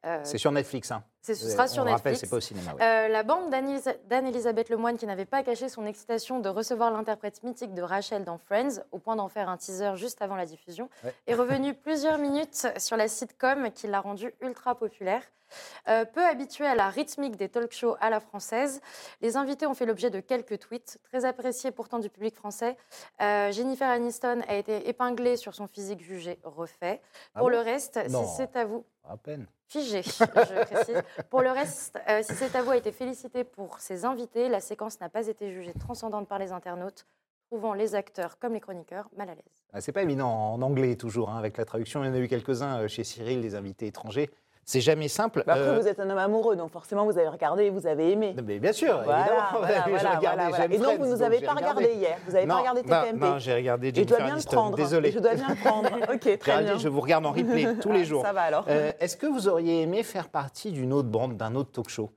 Euh, 0.06 0.20
C'est 0.24 0.38
sur 0.38 0.52
Netflix. 0.52 0.92
Hein. 0.92 1.04
Ce 1.22 1.34
sera 1.36 1.68
sur 1.68 1.84
On 1.84 1.86
le 1.86 1.92
rappelle, 1.92 2.14
Netflix. 2.14 2.20
c'est 2.22 2.30
pas 2.30 2.38
au 2.38 2.40
cinéma. 2.40 2.74
ouais. 2.74 2.82
Euh, 2.84 3.08
la 3.10 3.24
bande 3.24 3.50
d'Anne-Elisa- 3.50 3.96
d'Anne-Elisabeth 4.08 4.70
Lemoine, 4.70 4.98
qui 4.98 5.06
n'avait 5.06 5.26
pas 5.26 5.44
caché 5.44 5.68
son 5.70 5.86
excitation 5.86 6.40
de 6.40 6.50
recevoir 6.50 6.92
l'interprète 6.92 7.44
mythique 7.44 7.74
de 7.74 7.82
Rachel 7.82 8.24
dans 8.24 8.38
Friends, 8.38 8.82
au 8.92 9.00
point 9.00 9.16
d'en 9.16 9.28
faire 9.28 9.50
un 9.50 9.58
teaser 9.58 9.92
juste 9.96 10.22
avant 10.22 10.36
la 10.36 10.46
diffusion, 10.46 10.90
Ouais. 11.04 11.14
est 11.28 11.36
revenue 11.36 11.74
plusieurs 11.74 12.18
minutes 12.18 12.68
sur 12.78 12.96
la 12.98 13.08
sitcom 13.08 13.72
qui 13.72 13.88
l'a 13.88 14.00
rendue 14.02 14.34
ultra 14.42 14.76
populaire. 14.76 15.22
Euh, 15.88 16.06
peu 16.06 16.26
habituée 16.26 16.66
à 16.66 16.76
la 16.76 16.90
rythmique 16.90 17.36
des 17.36 17.50
talk 17.50 17.72
shows 17.72 17.96
à 18.00 18.10
la 18.10 18.20
française, 18.20 18.82
les 19.22 19.38
invités 19.38 19.66
ont 19.68 19.74
fait 19.74 19.86
l'objet 19.86 20.10
de 20.10 20.20
quelques 20.20 20.60
tweets, 20.60 21.00
très 21.04 21.26
appréciés 21.26 21.72
pourtant 21.72 22.00
du 22.00 22.10
public 22.10 22.36
français. 22.36 22.78
Euh, 23.22 23.52
Jennifer 23.52 23.90
Aniston 23.90 24.42
a 24.48 24.56
été 24.56 24.88
épinglée 24.90 25.38
sur 25.38 25.54
son 25.56 25.68
physique 25.68 26.02
jugé 26.02 26.40
refait. 26.44 27.02
Ah 27.36 27.40
Pour 27.40 27.50
bon? 27.50 27.56
le 27.56 27.60
reste, 27.60 28.00
Non. 28.10 28.26
si 28.26 28.36
c'est 28.38 28.56
à 28.56 28.66
vous, 28.66 28.86
À 29.08 29.18
peine. 29.18 29.48
figé, 29.68 30.02
je 30.04 30.64
précise. 30.66 31.02
Pour 31.30 31.42
le 31.42 31.52
reste, 31.52 32.00
euh, 32.10 32.22
si 32.24 32.36
cet 32.36 32.56
avou 32.56 32.72
a 32.72 32.78
été 32.78 32.92
félicité 32.92 33.44
pour 33.44 33.80
ses 33.80 34.06
invités, 34.06 34.50
la 34.50 34.60
séquence 34.60 35.00
n'a 35.00 35.10
pas 35.10 35.28
été 35.28 35.52
jugée 35.52 35.74
transcendante 35.80 36.28
par 36.28 36.40
les 36.40 36.52
internautes, 36.52 37.06
trouvant 37.48 37.74
les 37.74 37.96
acteurs 37.96 38.38
comme 38.40 38.54
les 38.54 38.60
chroniqueurs 38.60 39.10
mal 39.18 39.30
à 39.30 39.34
l'aise. 39.36 39.44
Ah, 39.74 39.82
C'est 39.82 39.92
pas 39.92 40.04
évident 40.04 40.30
en 40.30 40.62
anglais 40.62 40.96
toujours, 40.96 41.30
hein, 41.32 41.38
avec 41.38 41.58
la 41.58 41.66
traduction. 41.66 42.04
Il 42.04 42.08
y 42.08 42.10
en 42.10 42.14
a 42.14 42.20
eu 42.20 42.28
quelques-uns 42.28 42.82
euh, 42.82 42.88
chez 42.88 43.04
Cyril, 43.04 43.42
des 43.42 43.56
invités 43.56 43.88
étrangers. 43.88 44.30
C'est 44.72 44.82
jamais 44.82 45.08
simple. 45.08 45.42
Bah, 45.48 45.54
après, 45.54 45.66
Euh, 45.68 45.80
vous 45.80 45.88
êtes 45.88 46.00
un 46.00 46.08
homme 46.12 46.20
amoureux, 46.20 46.56
donc 46.56 46.70
forcément, 46.72 47.04
vous 47.04 47.18
avez 47.18 47.28
regardé 47.28 47.64
et 47.64 47.70
vous 47.72 47.88
avez 47.88 48.12
aimé. 48.12 48.36
mais 48.46 48.60
bien 48.60 48.72
sûr, 48.72 49.02
Voilà, 49.04 49.22
évidemment. 49.22 49.42
voilà, 49.52 49.82
voilà, 50.50 50.66
Et 50.66 50.78
non, 50.78 50.96
vous 50.96 51.06
nous 51.08 51.14
donc 51.18 51.22
avez 51.24 51.42
pas 51.42 51.54
regardé 51.54 51.92
hier. 51.96 52.18
Vous 52.28 52.34
n'avez 52.34 52.46
pas 52.46 52.54
Non, 52.54 52.60
regardé 52.60 52.84
bah, 52.84 53.02
TPMP. 53.04 53.26
Non, 53.26 53.40
j'ai 53.40 53.56
regardé 53.56 53.88
Et 53.88 53.90
je 53.90 53.96
Jennifer 53.96 54.18
dois 54.20 54.26
bien 54.28 54.36
le 54.36 54.44
prendre. 54.44 54.78
Désolé. 54.78 55.12
Je 55.12 55.18
dois 55.18 55.34
bien 55.34 55.48
le 55.50 55.56
prendre. 55.56 55.90
Ok, 56.14 56.38
très 56.38 56.64
bien. 56.64 56.78
Je 56.78 56.88
vous 56.88 57.02
regarde 57.02 57.26
en 57.26 57.32
replay 57.32 57.66
tous 57.82 57.92
les 57.92 58.06
jours. 58.10 58.22
Ça 58.24 58.32
va 58.32 58.42
alors. 58.42 58.66
Euh, 58.70 58.92
Est-ce 59.00 59.18
que 59.18 59.26
vous 59.26 59.48
auriez 59.48 59.82
aimé 59.82 60.04
faire 60.04 60.30
partie 60.30 60.72
d'une 60.72 60.94
autre 60.94 61.10
bande, 61.10 61.36
d'un 61.36 61.56
autre 61.56 61.72
talk 61.72 61.90
show? 61.90 62.12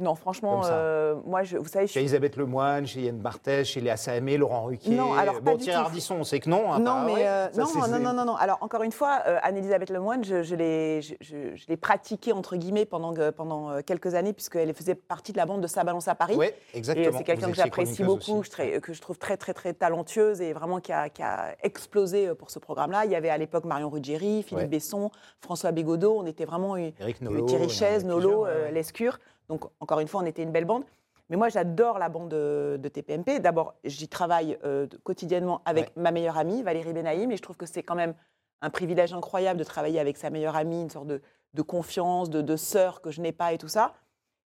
Non, 0.00 0.16
franchement, 0.16 0.62
euh, 0.64 1.14
moi, 1.24 1.44
je, 1.44 1.56
vous 1.56 1.68
savez, 1.68 1.86
je 1.86 1.92
Chez 1.92 1.92
suis 1.92 2.00
Elisabeth 2.00 2.34
Lemoine, 2.36 2.84
chez 2.84 3.02
Yann 3.02 3.16
Barthès, 3.16 3.64
chez 3.64 3.80
Léa 3.80 3.94
Laurent 4.36 4.64
Ruquier. 4.64 4.92
Non, 4.96 5.14
alors, 5.14 5.40
bon, 5.40 5.52
du 5.52 5.58
Thierry 5.62 5.78
tout. 5.78 5.86
Ardisson, 5.86 6.16
on 6.16 6.24
sait 6.24 6.40
que 6.40 6.50
non. 6.50 6.72
hein, 6.72 6.80
non, 6.80 6.84
bah, 6.84 7.02
mais 7.06 7.12
ouais, 7.14 7.26
euh, 7.28 7.52
ça, 7.52 7.60
non, 7.60 7.66
c'est- 7.68 7.78
non, 7.78 7.84
c'est- 7.84 7.98
non, 8.00 8.12
non, 8.12 8.24
non. 8.24 8.34
Alors 8.34 8.58
encore 8.60 8.82
une 8.82 8.90
fois, 8.90 9.20
euh, 9.28 9.38
Anne-Elisabeth 9.44 9.90
Lemoine, 9.90 10.24
je, 10.24 10.42
je 10.42 10.56
l'ai, 10.56 11.00
je, 11.00 11.14
je- 11.20 11.54
je 11.54 11.64
l'ai 11.68 11.76
pratiquée 11.76 12.32
entre 12.32 12.56
guillemets 12.56 12.86
pendant 12.86 13.14
euh, 13.16 13.82
quelques 13.86 14.16
années 14.16 14.32
puisqu'elle 14.32 14.74
faisait 14.74 14.96
partie 14.96 15.30
de 15.30 15.36
la 15.36 15.46
bande 15.46 15.60
de 15.60 15.68
Ça 15.68 15.84
balance 15.84 16.08
à 16.08 16.16
Paris. 16.16 16.36
Et 16.42 16.76
exactement. 16.76 17.06
euh, 17.06 17.18
c'est 17.18 17.24
quelqu'un 17.24 17.50
que 17.50 17.54
j'apprécie 17.56 18.02
beaucoup, 18.02 18.42
très- 18.42 18.80
que 18.80 18.92
je 18.92 19.00
trouve 19.00 19.18
très, 19.18 19.36
très, 19.36 19.54
très 19.54 19.74
talentueuse 19.74 20.40
et 20.40 20.52
vraiment 20.54 20.80
qui 20.80 20.92
a, 20.92 21.08
qui 21.08 21.22
a 21.22 21.54
explosé 21.62 22.34
pour 22.34 22.50
ce 22.50 22.58
programme-là. 22.58 23.04
Il 23.04 23.12
y 23.12 23.14
avait 23.16 23.30
à 23.30 23.38
l'époque 23.38 23.64
Marion 23.64 23.90
Ruggieri, 23.90 24.42
Philippe 24.42 24.64
Ouais. 24.64 24.66
Besson, 24.66 25.12
François 25.40 25.70
Bégodeau. 25.70 26.16
On 26.18 26.26
était 26.26 26.46
vraiment 26.46 26.76
Eric 26.76 27.20
Nolot. 27.20 27.46
Thierry 27.46 27.68
Chaise, 27.68 28.04
Nolo. 28.04 28.46
Lescure. 28.72 29.18
Donc, 29.48 29.64
encore 29.80 30.00
une 30.00 30.08
fois, 30.08 30.22
on 30.22 30.26
était 30.26 30.42
une 30.42 30.52
belle 30.52 30.64
bande. 30.64 30.84
Mais 31.30 31.36
moi, 31.36 31.48
j'adore 31.48 31.98
la 31.98 32.08
bande 32.08 32.28
de, 32.28 32.78
de 32.80 32.88
TPMP. 32.88 33.40
D'abord, 33.40 33.74
j'y 33.84 34.08
travaille 34.08 34.58
euh, 34.64 34.86
quotidiennement 35.04 35.62
avec 35.64 35.86
Ouais. 35.86 35.92
ma 36.02 36.10
meilleure 36.10 36.36
amie, 36.36 36.62
Valérie 36.62 36.92
Benaïm, 36.92 37.30
et 37.32 37.36
je 37.36 37.42
trouve 37.42 37.56
que 37.56 37.66
c'est 37.66 37.82
quand 37.82 37.94
même 37.94 38.14
un 38.60 38.70
privilège 38.70 39.12
incroyable 39.12 39.58
de 39.58 39.64
travailler 39.64 40.00
avec 40.00 40.16
sa 40.16 40.30
meilleure 40.30 40.56
amie, 40.56 40.82
une 40.82 40.90
sorte 40.90 41.06
de, 41.06 41.22
de 41.54 41.62
confiance, 41.62 42.28
de, 42.30 42.42
de 42.42 42.56
sœur 42.56 43.00
que 43.00 43.10
je 43.10 43.20
n'ai 43.20 43.32
pas 43.32 43.52
et 43.52 43.58
tout 43.58 43.68
ça. 43.68 43.94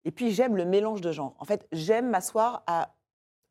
Et 0.04 0.10
puis, 0.12 0.30
j'aime 0.30 0.56
le 0.56 0.64
mélange 0.64 1.00
de 1.00 1.10
genres. 1.12 1.34
En 1.40 1.44
fait, 1.44 1.66
j'aime 1.72 2.10
m'asseoir 2.10 2.62
à, 2.66 2.94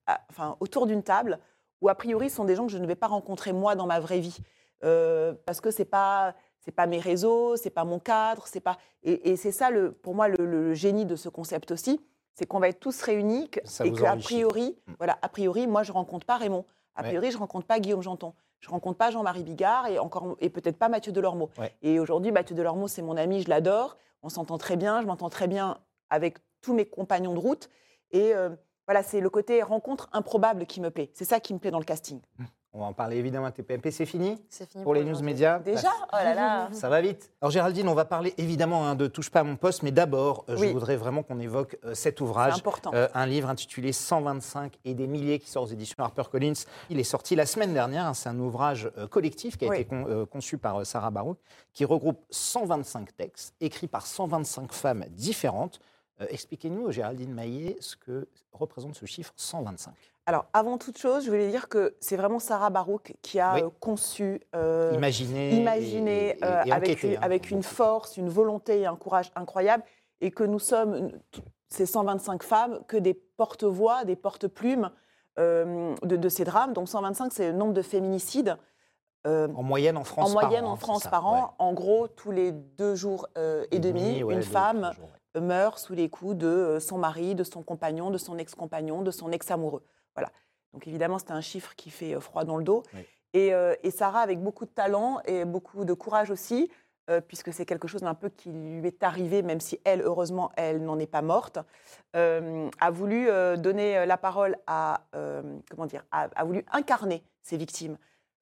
à- 0.08 0.22
enfin, 0.30 0.56
autour 0.62 0.88
d'une 0.88 1.04
table 1.04 1.40
où, 1.82 1.90
a 1.90 1.96
priori, 1.96 2.30
ce 2.30 2.38
sont 2.38 2.46
des 2.46 2.56
gens 2.56 2.66
que 2.66 2.72
je 2.72 2.78
ne 2.78 2.88
vais 2.88 2.96
pas 2.96 3.08
rencontrer 3.08 3.52
moi 3.54 3.76
dans 3.76 3.86
ma 3.88 4.00
vraie 4.00 4.20
vie. 4.20 4.38
Euh, 4.84 5.34
parce 5.46 5.60
que 5.60 5.70
c'est 5.72 5.86
pas 5.86 6.34
c'est 6.68 6.72
pas 6.76 6.86
mes 6.86 7.00
réseaux, 7.00 7.56
c'est 7.56 7.70
pas 7.70 7.86
mon 7.86 7.98
cadre, 7.98 8.46
c'est 8.46 8.60
pas 8.60 8.78
et, 9.04 9.32
et 9.32 9.38
c'est 9.38 9.54
ça 9.54 9.70
le 9.70 9.94
pour 9.94 10.14
moi 10.16 10.28
le, 10.28 10.46
le 10.46 10.74
génie 10.74 11.06
de 11.06 11.16
ce 11.16 11.30
concept 11.30 11.72
aussi, 11.72 12.02
c'est 12.34 12.46
qu'on 12.46 12.60
va 12.60 12.68
être 12.68 12.82
tous 12.82 13.02
réunis 13.04 13.50
que- 13.50 13.62
et 13.86 13.94
qu'a 13.94 14.12
enrichit. 14.12 14.26
priori 14.28 14.78
Mm. 14.86 14.94
voilà 14.98 15.18
a 15.22 15.30
priori 15.30 15.66
moi 15.66 15.84
je 15.84 15.94
rencontre 15.94 16.26
pas 16.26 16.36
Raymond, 16.36 16.66
a 16.96 17.04
Ouais. 17.04 17.08
priori 17.08 17.32
je 17.32 17.38
rencontre 17.38 17.66
pas 17.68 17.80
Guillaume 17.80 18.02
Janton, 18.04 18.34
je 18.60 18.70
rencontre 18.70 18.98
pas 18.98 19.12
Jean-Marie 19.12 19.44
Bigard 19.46 19.88
et 19.88 19.98
encore 19.98 20.36
et 20.42 20.50
peut-être 20.50 20.78
pas 20.78 20.90
Mathieu 20.90 21.14
Delormeau. 21.14 21.50
Ouais. 21.58 21.74
Et 21.84 22.02
aujourd'hui 22.02 22.34
Mathieu 22.34 22.54
Delormeau 22.54 22.90
c'est 22.90 23.02
mon 23.02 23.16
ami, 23.16 23.42
je 23.44 23.50
l'adore, 23.50 23.96
on 24.24 24.28
s'entend 24.30 24.58
très 24.58 24.76
bien, 24.76 25.00
je 25.02 25.06
m'entends 25.08 25.30
très 25.30 25.48
bien 25.48 25.78
avec 26.10 26.40
tous 26.62 26.74
mes 26.74 26.84
compagnons 26.86 27.34
de 27.34 27.40
route 27.40 27.70
et 28.12 28.36
euh, 28.36 28.50
voilà, 28.88 29.04
c'est 29.04 29.22
le 29.22 29.30
côté 29.30 29.62
rencontre 29.64 30.10
improbable 30.12 30.66
qui 30.66 30.82
me 30.82 30.90
plaît. 30.92 31.12
C'est 31.14 31.24
ça 31.26 31.40
qui 31.40 31.54
me 31.54 31.60
plaît 31.60 31.72
dans 31.72 31.80
le 31.80 31.86
casting. 31.86 32.20
On 32.74 32.80
va 32.82 32.86
en 32.88 32.94
parler 32.94 33.18
évidemment 33.18 33.48
à 33.48 33.52
TPMP. 33.52 33.90
C'est 33.92 34.06
fini 34.06 34.38
C'est 34.50 34.70
fini 34.70 34.84
pour 34.84 34.94
les 34.94 35.04
news 35.04 35.20
médias 35.24 35.60
Déjà 35.60 35.90
Oh 36.14 36.16
là 36.18 36.36
là 36.36 36.70
Ça 36.74 36.90
va 36.90 37.02
vite. 37.02 37.32
Alors 37.42 37.50
Géraldine, 37.52 37.88
on 37.88 37.94
va 37.96 38.06
parler 38.06 38.34
évidemment 38.38 38.86
hein, 38.86 38.94
de 38.96 39.08
Touche 39.08 39.32
pas 39.32 39.40
à 39.40 39.44
mon 39.44 39.56
poste, 39.56 39.82
mais 39.84 39.92
d'abord, 39.92 40.46
euh, 40.50 40.58
je 40.58 40.66
voudrais 40.66 40.96
vraiment 40.98 41.24
qu'on 41.24 41.40
évoque 41.40 41.78
euh, 41.86 41.94
cet 41.96 42.18
C'est 42.18 42.22
ouvrage. 42.22 42.56
important. 42.56 42.92
Euh, 42.94 43.08
un 43.14 43.26
livre 43.26 43.50
intitulé 43.50 43.94
125 43.94 44.78
et 44.86 44.94
des 44.94 45.08
milliers 45.08 45.40
qui 45.40 45.50
sort 45.50 45.64
aux 45.64 45.68
éditions 45.68 46.04
HarperCollins. 46.04 46.54
Il 46.90 47.00
est 47.00 47.04
sorti 47.04 47.36
la 47.36 47.46
semaine 47.46 47.74
dernière. 47.74 48.06
hein, 48.06 48.14
C'est 48.14 48.30
un 48.30 48.38
ouvrage 48.40 48.92
collectif 49.10 49.58
qui 49.58 49.66
a 49.66 49.70
Oui. 49.70 49.78
été 49.78 49.86
con- 49.86 50.28
conçu 50.30 50.58
par 50.58 50.86
Sarah 50.86 51.10
Barouk, 51.10 51.38
qui 51.74 51.86
regroupe 51.86 52.20
125 52.30 53.16
textes 53.16 53.56
écrits 53.62 53.88
par 53.88 54.06
125 54.06 54.72
femmes 54.74 55.06
différentes. 55.12 55.80
Euh, 56.22 56.26
Expliquez-nous, 56.30 56.92
Géraldine 56.92 57.34
Maillet, 57.34 57.78
ce 57.80 57.96
que 57.96 58.28
représente 58.52 58.96
ce 58.96 59.06
chiffre 59.06 59.34
125. 59.36 59.94
Alors, 60.26 60.46
avant 60.52 60.78
toute 60.78 60.98
chose, 60.98 61.24
je 61.26 61.30
voulais 61.30 61.50
dire 61.50 61.70
que 61.70 61.96
c'est 62.00 62.18
vraiment 62.18 62.40
Sarah 62.40 62.70
Barouk 62.70 63.14
qui 63.22 63.40
a 63.40 63.56
Oui. 63.56 63.62
conçu, 63.80 64.42
euh, 64.56 64.92
imaginé 64.94 65.56
et- 66.30 66.38
et- 66.40 66.44
euh, 66.44 66.64
et 66.66 66.72
avec, 66.72 67.04
une, 67.04 67.14
hein, 67.16 67.20
avec 67.22 67.50
une 67.52 67.60
beaucoup. 67.60 67.70
force, 67.70 68.18
une 68.18 68.30
volonté 68.30 68.82
et 68.82 68.86
un 68.88 68.96
courage 68.96 69.32
incroyable, 69.36 69.84
et 70.20 70.32
que 70.32 70.44
nous 70.44 70.60
sommes, 70.60 71.12
ces 71.70 71.86
125 71.86 72.44
femmes, 72.44 72.80
que 72.88 72.98
des 72.98 73.14
porte-voix, 73.14 74.04
des 74.04 74.16
porte-plumes 74.16 74.92
euh, 75.40 75.94
de, 76.02 76.16
de 76.16 76.30
ces 76.30 76.44
drames. 76.46 76.74
Donc 76.74 76.90
125, 76.90 77.32
c'est 77.32 77.52
le 77.52 77.58
nombre 77.58 77.74
de 77.74 77.84
féminicides 77.84 78.58
euh, 79.28 79.48
En 79.56 79.62
moyenne 79.64 79.96
en 79.98 80.04
France 80.04 80.32
en 80.32 80.34
par 80.34 80.44
moyenne 80.50 80.66
an, 80.66 80.72
en 80.72 80.76
France 80.78 81.04
ça, 81.04 81.10
par 81.12 81.32
ouais. 81.32 81.40
an. 81.40 81.54
En 81.60 81.74
gros, 81.74 82.08
tous 82.08 82.32
les 82.32 82.52
deux 82.52 82.96
jours 82.96 83.28
et, 83.72 83.78
demi, 83.80 84.24
ouais, 84.24 84.34
une 84.34 84.42
femme 84.42 84.80
trois 84.82 84.94
jours, 84.94 85.06
ouais. 85.06 85.17
Meurt 85.40 85.80
sous 85.80 85.94
les 85.94 86.10
coups 86.10 86.36
de 86.36 86.48
euh, 86.48 86.80
son 86.80 86.98
mari, 86.98 87.36
de 87.36 87.44
son 87.44 87.64
compagnon, 87.64 88.10
de 88.12 88.18
son 88.18 88.38
ex-compagnon, 88.38 89.02
de 89.02 89.12
son 89.12 89.32
ex-amoureux. 89.32 89.84
Voilà. 90.16 90.32
Donc 90.74 90.88
évidemment, 90.88 91.20
c'est 91.20 91.32
un 91.32 91.42
chiffre 91.42 91.76
qui 91.76 91.90
fait 91.90 92.16
euh, 92.16 92.20
froid 92.20 92.44
dans 92.44 92.58
le 92.58 92.64
dos. 92.64 92.84
Oui. 92.94 93.02
Et, 93.34 93.54
euh, 93.54 93.76
et 93.84 93.92
Sarah, 93.92 94.22
avec 94.22 94.42
beaucoup 94.42 94.66
de 94.66 94.72
talent 94.72 95.20
et 95.26 95.46
beaucoup 95.46 95.86
de 95.86 95.94
courage 95.94 96.32
aussi, 96.32 96.72
euh, 97.10 97.22
puisque 97.22 97.54
c'est 97.54 97.66
quelque 97.66 97.88
chose 97.88 98.02
d'un 98.02 98.16
peu 98.16 98.30
qui 98.30 98.50
lui 98.50 98.88
est 98.88 99.04
arrivé, 99.04 99.44
même 99.44 99.60
si 99.60 99.80
elle, 99.84 100.02
heureusement, 100.02 100.52
elle 100.56 100.82
n'en 100.84 100.98
est 100.98 101.08
pas 101.08 101.22
morte, 101.22 101.60
euh, 102.16 102.70
a 102.80 102.90
voulu 102.90 103.28
donner 103.58 104.06
la 104.06 104.18
parole 104.18 104.58
à, 104.66 105.02
comment 105.70 105.86
dire, 105.86 106.04
a, 106.12 106.30
a 106.36 106.44
voulu 106.46 106.66
incarner 106.72 107.22
ces 107.44 107.58
victimes. 107.58 107.98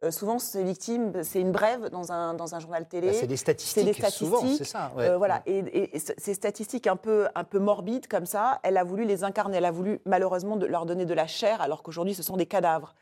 Euh, 0.05 0.12
souvent, 0.12 0.39
ces 0.39 0.63
victimes, 0.63 1.12
c'est 1.24 1.41
une 1.41 1.51
brève 1.51 1.89
dans 1.89 2.12
un, 2.12 2.33
dans 2.35 2.53
un 2.55 2.59
journal 2.59 2.88
télé. 2.88 3.07
Bah, 3.07 3.13
c'est 3.19 3.27
des 3.27 3.38
statistiques, 3.38 4.05
souvent, 4.12 4.38
statistiques, 4.38 4.65
c'est 4.67 4.71
ça. 4.71 4.91
ouais. 4.95 5.09
Euh, 5.09 5.17
voilà, 5.17 5.41
et, 5.45 5.57
et- 5.59 5.95
et 5.95 6.00
c- 6.00 6.13
ces 6.17 6.33
statistiques 6.33 6.88
un 6.88 6.95
peu, 6.95 7.27
un 7.33 7.43
peu 7.43 7.59
morbides 7.59 8.07
comme 8.07 8.25
ça, 8.25 8.59
elle 8.63 8.77
a 8.77 8.83
voulu 8.83 9.05
les 9.05 9.24
incarner, 9.24 9.57
elle 9.57 9.65
a 9.65 9.71
voulu 9.71 10.00
malheureusement 10.05 10.57
de 10.57 10.65
leur 10.65 10.85
donner 10.85 11.05
de 11.05 11.13
la 11.13 11.27
chair, 11.27 11.62
alors 11.62 11.81
qu'aujourd'hui 11.83 12.13
ce 12.13 12.24
sont 12.24 12.38
des 12.38 12.45
cadavres. 12.45 12.93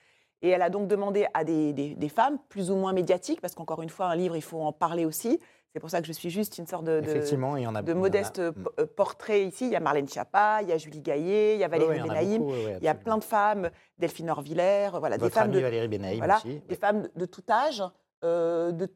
Et 0.44 0.50
elle 0.50 0.62
a 0.62 0.70
donc 0.70 0.88
demandé 0.88 1.26
à 1.34 1.44
des, 1.44 1.74
des- 1.74 1.96
des 1.96 2.10
femmes, 2.10 2.38
plus 2.50 2.70
ou 2.70 2.76
moins 2.76 2.94
médiatiques, 2.94 3.42
parce 3.42 3.56
qu'encore 3.56 3.82
une 3.82 3.90
fois, 3.90 4.06
un 4.08 4.16
livre, 4.16 4.36
il 4.36 4.42
faut 4.44 4.62
en 4.62 4.72
parler 4.74 5.06
aussi. 5.06 5.40
C'est 5.74 5.80
pour 5.80 5.90
ça 5.90 6.02
que 6.02 6.06
je 6.06 6.12
suis 6.12 6.30
juste 6.30 6.60
une 6.60 6.68
sorte 6.68 6.84
de, 6.84 7.00
de- 7.00 7.06
Effectivement, 7.10 7.58
il 7.58 7.64
y 7.64 7.68
en 7.68 7.74
a 7.74 7.82
de 7.82 7.88
il 7.88 7.90
y 7.90 7.94
en 7.94 7.98
a. 7.98 8.00
modeste 8.02 8.40
Mm. 8.40 8.54
euh, 8.80 8.86
portrait 8.86 9.44
ici. 9.46 9.66
Il 9.66 9.72
y 9.72 9.76
a 9.76 9.80
Marlène 9.80 10.08
Schiappa, 10.08 10.60
il 10.62 10.68
y 10.70 10.72
a 10.72 10.78
Julie 10.78 11.02
Gaillet, 11.02 11.56
il 11.56 11.60
y 11.60 11.64
a 11.64 11.68
Valérie 11.68 11.98
a 12.00 12.04
Benaïm, 12.04 12.42
beaucoup, 12.44 12.54
il 12.80 12.84
y 12.84 12.88
a 12.88 12.94
plein 12.94 13.18
de 13.18 13.24
femmes, 13.24 13.72
Delphine 13.98 14.30
Orvillers, 14.30 14.90
voilà, 15.00 15.18
des 15.18 15.30
femmes 15.32 15.50
de, 15.50 15.60
Valérie 15.60 15.88
Benaïm 15.88 16.18
voilà, 16.20 16.38
aussi. 16.38 16.60
des 16.68 16.76
femmes 16.76 17.08
de 17.16 17.26
tout 17.26 17.42
âge, 17.50 17.82
euh, 18.24 18.72
de, 18.72 18.88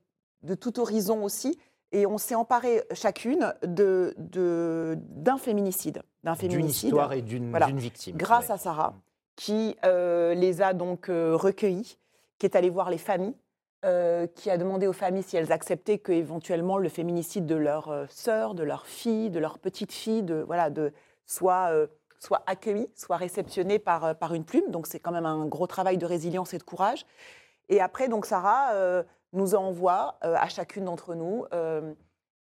de 0.44 0.54
tout 0.54 0.80
horizon 0.80 1.24
aussi. 1.24 1.58
Et 1.94 2.06
on 2.06 2.18
s'est 2.18 2.36
emparé 2.36 2.84
chacune 2.92 3.54
de- 3.64 4.14
de- 4.18 4.98
d'un 5.00 5.38
féminicide. 5.38 6.04
D'un 6.26 6.34
D'une 6.34 6.66
histoire 6.66 7.14
et 7.14 7.22
d'une 7.22 7.50
Voilà. 7.52 7.68
victime. 7.68 8.18
grâce 8.18 8.48
ouais. 8.50 8.56
à 8.56 8.58
Sarah, 8.58 8.94
qui 9.38 9.78
euh, 9.86 10.34
les 10.34 10.62
a 10.62 10.74
donc 10.74 11.08
euh, 11.08 11.36
recueillis, 11.36 11.98
qui 12.40 12.46
est 12.46 12.56
allée 12.58 12.72
voir 12.72 12.90
les 12.90 12.98
familles, 12.98 13.36
euh, 13.86 14.26
qui 14.28 14.50
a 14.50 14.58
demandé 14.58 14.88
aux 14.88 14.94
familles 14.94 15.24
si 15.24 15.38
elles 15.38 15.52
acceptaient 15.54 16.00
que 16.00 16.12
éventuellement 16.12 16.78
le 16.78 16.90
féminicide 16.90 17.46
de 17.46 17.56
leur 17.56 17.90
euh, 17.90 18.06
sœur, 18.10 18.56
de 18.56 18.64
leur 18.64 18.88
fille, 18.88 19.30
de 19.30 19.40
leur 19.40 19.60
petite 19.60 19.94
fille, 19.94 20.24
de, 20.24 20.44
voilà, 20.46 20.72
de, 20.72 20.92
soit, 21.28 21.72
soit 22.20 22.42
accueilli, 22.48 22.90
soit 22.96 23.18
réceptionné 23.18 23.78
par, 23.80 24.18
par 24.18 24.34
une 24.34 24.44
plume. 24.44 24.72
Donc 24.72 24.88
c'est 24.88 25.00
quand 25.00 25.12
même 25.12 25.28
un 25.28 25.46
gros 25.46 25.68
travail 25.68 25.98
de 25.98 26.06
résilience 26.06 26.54
et 26.54 26.58
de 26.58 26.64
courage. 26.64 27.06
Et 27.70 27.80
après, 27.80 28.08
donc 28.08 28.26
Sarah 28.26 29.04
nous 29.34 29.54
envoie 29.54 30.18
à 30.22 30.48
chacune 30.48 30.86
d'entre 30.86 31.16
nous 31.16 31.46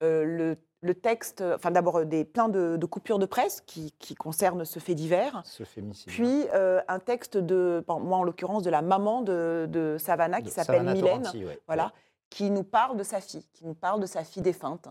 le, 0.02 0.58
le 0.84 0.94
texte, 0.94 1.42
enfin 1.42 1.72
d'abord 1.72 2.00
euh, 2.00 2.06
des 2.06 2.26
plein 2.26 2.50
de, 2.50 2.78
de 2.78 2.86
coupures 2.86 3.18
de 3.18 3.26
presse 3.26 3.62
qui, 3.66 3.94
qui 4.00 4.16
concernent 4.16 4.66
ce 4.66 4.80
fait 4.80 4.96
divers. 4.96 5.42
Ce 5.46 5.64
féminicide. 5.64 6.10
Puis 6.10 6.46
euh, 6.54 6.82
un 6.88 7.00
texte 7.00 7.38
de, 7.38 7.84
bon, 7.88 8.00
moi 8.00 8.18
en 8.20 8.24
l'occurrence, 8.24 8.64
de 8.64 8.70
la 8.70 8.82
maman 8.82 9.22
de, 9.22 9.68
de 9.70 9.98
Savannah 9.98 10.42
qui 10.42 10.52
s'appelle 10.52 10.84
Mylène, 10.84 11.28
ouais. 11.34 11.60
voilà, 11.68 11.94
qui 12.30 12.50
nous 12.52 12.64
parle 12.64 12.98
de 12.98 13.04
sa 13.04 13.22
fille, 13.22 13.46
qui 13.54 13.66
nous 13.66 13.76
parle 13.76 14.02
de 14.02 14.06
sa 14.06 14.24
fille 14.24 14.44
défunte, 14.44 14.88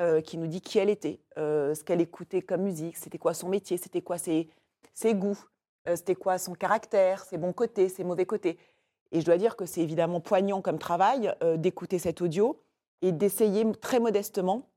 euh, 0.00 0.20
qui 0.22 0.38
nous 0.38 0.46
dit 0.46 0.60
qui 0.60 0.78
elle 0.78 0.90
était, 0.90 1.20
euh, 1.38 1.74
ce 1.74 1.84
qu'elle 1.84 2.00
écoutait 2.00 2.42
comme 2.42 2.62
musique, 2.62 2.96
c'était 2.96 3.18
quoi 3.18 3.34
son 3.34 3.48
métier, 3.48 3.76
c'était 3.76 4.02
quoi 4.02 4.16
ses, 4.18 4.48
ses 4.94 5.14
goûts, 5.14 5.38
euh, 5.88 5.94
c'était 5.94 6.14
quoi 6.14 6.38
son 6.38 6.54
caractère, 6.54 7.22
ses 7.24 7.36
bons 7.36 7.52
côtés, 7.52 7.88
ses 7.88 8.02
mauvais 8.02 8.26
côtés. 8.26 8.58
Et 9.12 9.20
je 9.20 9.26
dois 9.26 9.36
dire 9.36 9.56
que 9.56 9.66
c'est 9.66 9.82
évidemment 9.82 10.20
poignant 10.20 10.62
comme 10.62 10.78
travail 10.78 11.32
euh, 11.42 11.56
d'écouter 11.56 11.98
cet 11.98 12.22
audio 12.22 12.60
et 13.02 13.12
d'essayer 13.12 13.70
très 13.80 14.00
modestement 14.00 14.70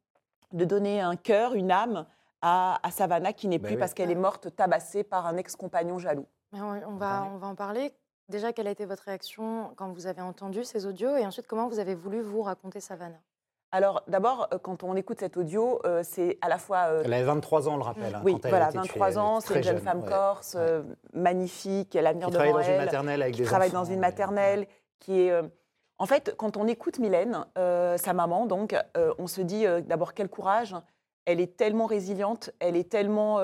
de 0.54 0.66
donner 0.66 1.02
un 1.02 1.16
cœur, 1.16 1.54
une 1.54 1.72
âme 1.72 2.06
à, 2.42 2.80
à 2.86 2.92
Savannah 2.92 3.34
qui 3.34 3.48
n'est 3.48 3.58
Ben 3.58 3.68
plus 3.68 3.74
oui. 3.76 3.80
parce 3.80 3.94
qu'elle 3.94 4.12
est 4.12 4.16
morte 4.16 4.56
tabassée 4.56 5.04
par 5.04 5.26
un 5.26 5.38
ex-compagnon 5.38 5.98
jaloux. 6.00 6.28
Mais 6.54 6.62
on, 6.62 6.70
on 6.88 6.96
va, 6.96 7.28
on 7.34 7.38
va 7.38 7.48
en 7.48 7.56
parler. 7.56 7.94
Déjà, 8.30 8.54
quelle 8.54 8.68
a 8.68 8.72
été 8.72 8.86
votre 8.86 9.04
réaction 9.04 9.72
quand 9.76 9.92
vous 9.94 10.06
avez 10.08 10.22
entendu 10.22 10.64
ces 10.64 10.86
audios 10.86 11.16
Et 11.18 11.26
ensuite, 11.26 11.48
comment 11.48 11.68
vous 11.68 11.80
avez 11.80 11.96
voulu 11.96 12.22
vous 12.22 12.42
raconter 12.42 12.80
Savannah? 12.80 13.20
Alors 13.72 14.02
d'abord, 14.08 14.48
euh, 14.54 14.58
quand 14.60 14.84
on 14.84 14.96
écoute 14.96 15.20
cet 15.20 15.36
audio, 15.36 15.82
euh, 15.86 16.02
c'est 16.04 16.38
à 16.42 16.48
la 16.48 16.58
fois... 16.58 16.86
euh, 16.90 17.02
Elle 17.04 17.14
avait 17.14 17.24
23 17.24 17.68
ans, 17.68 17.74
on 17.74 17.78
le 17.78 17.84
rappelle. 17.84 18.16
hein, 18.16 18.22
oui, 18.24 18.34
quand 18.34 18.40
elle 18.48 18.56
a 18.56 18.58
voilà, 18.58 18.70
été 18.70 18.80
tuée, 18.80 19.00
23 19.00 19.08
elle 19.10 19.20
ans, 19.20 19.40
c'est 19.42 19.56
une 19.58 19.64
jeune 19.64 19.80
femme 19.80 20.04
ouais. 20.04 20.10
corse, 20.10 20.54
ouais. 20.54 20.62
euh, 20.62 20.84
magnifique, 21.14 21.94
elle 21.96 22.08
a 22.08 22.10
l'avenir 22.14 22.28
Qui 22.28 22.34
travaille 22.34 22.52
devant 22.54 22.60
dans 22.62 22.66
une 22.68 22.74
elle, 22.74 22.86
maternelle 22.86 23.22
avec 23.22 23.36
qui 23.36 23.42
des 23.42 23.48
travaille 23.48 23.70
enfants, 23.70 23.80
dans 23.80 23.86
une 23.86 23.94
ouais. 23.96 24.00
maternelle, 24.00 24.68
qui 25.00 25.20
est... 25.22 25.42
En 26.00 26.06
fait, 26.06 26.36
quand 26.38 26.58
on 26.58 26.68
écoute 26.68 27.00
Mylène, 27.00 27.46
euh, 27.58 27.98
sa 27.98 28.14
maman, 28.14 28.46
donc, 28.46 28.76
euh, 28.96 29.14
on 29.18 29.28
se 29.28 29.42
dit 29.42 29.66
euh, 29.66 29.82
d'abord 29.82 30.14
quel 30.14 30.30
courage, 30.30 30.76
elle 31.26 31.40
est 31.40 31.58
tellement 31.58 31.86
résiliente, 31.86 32.52
elle 32.60 32.76
est 32.76 32.90
tellement... 32.90 33.40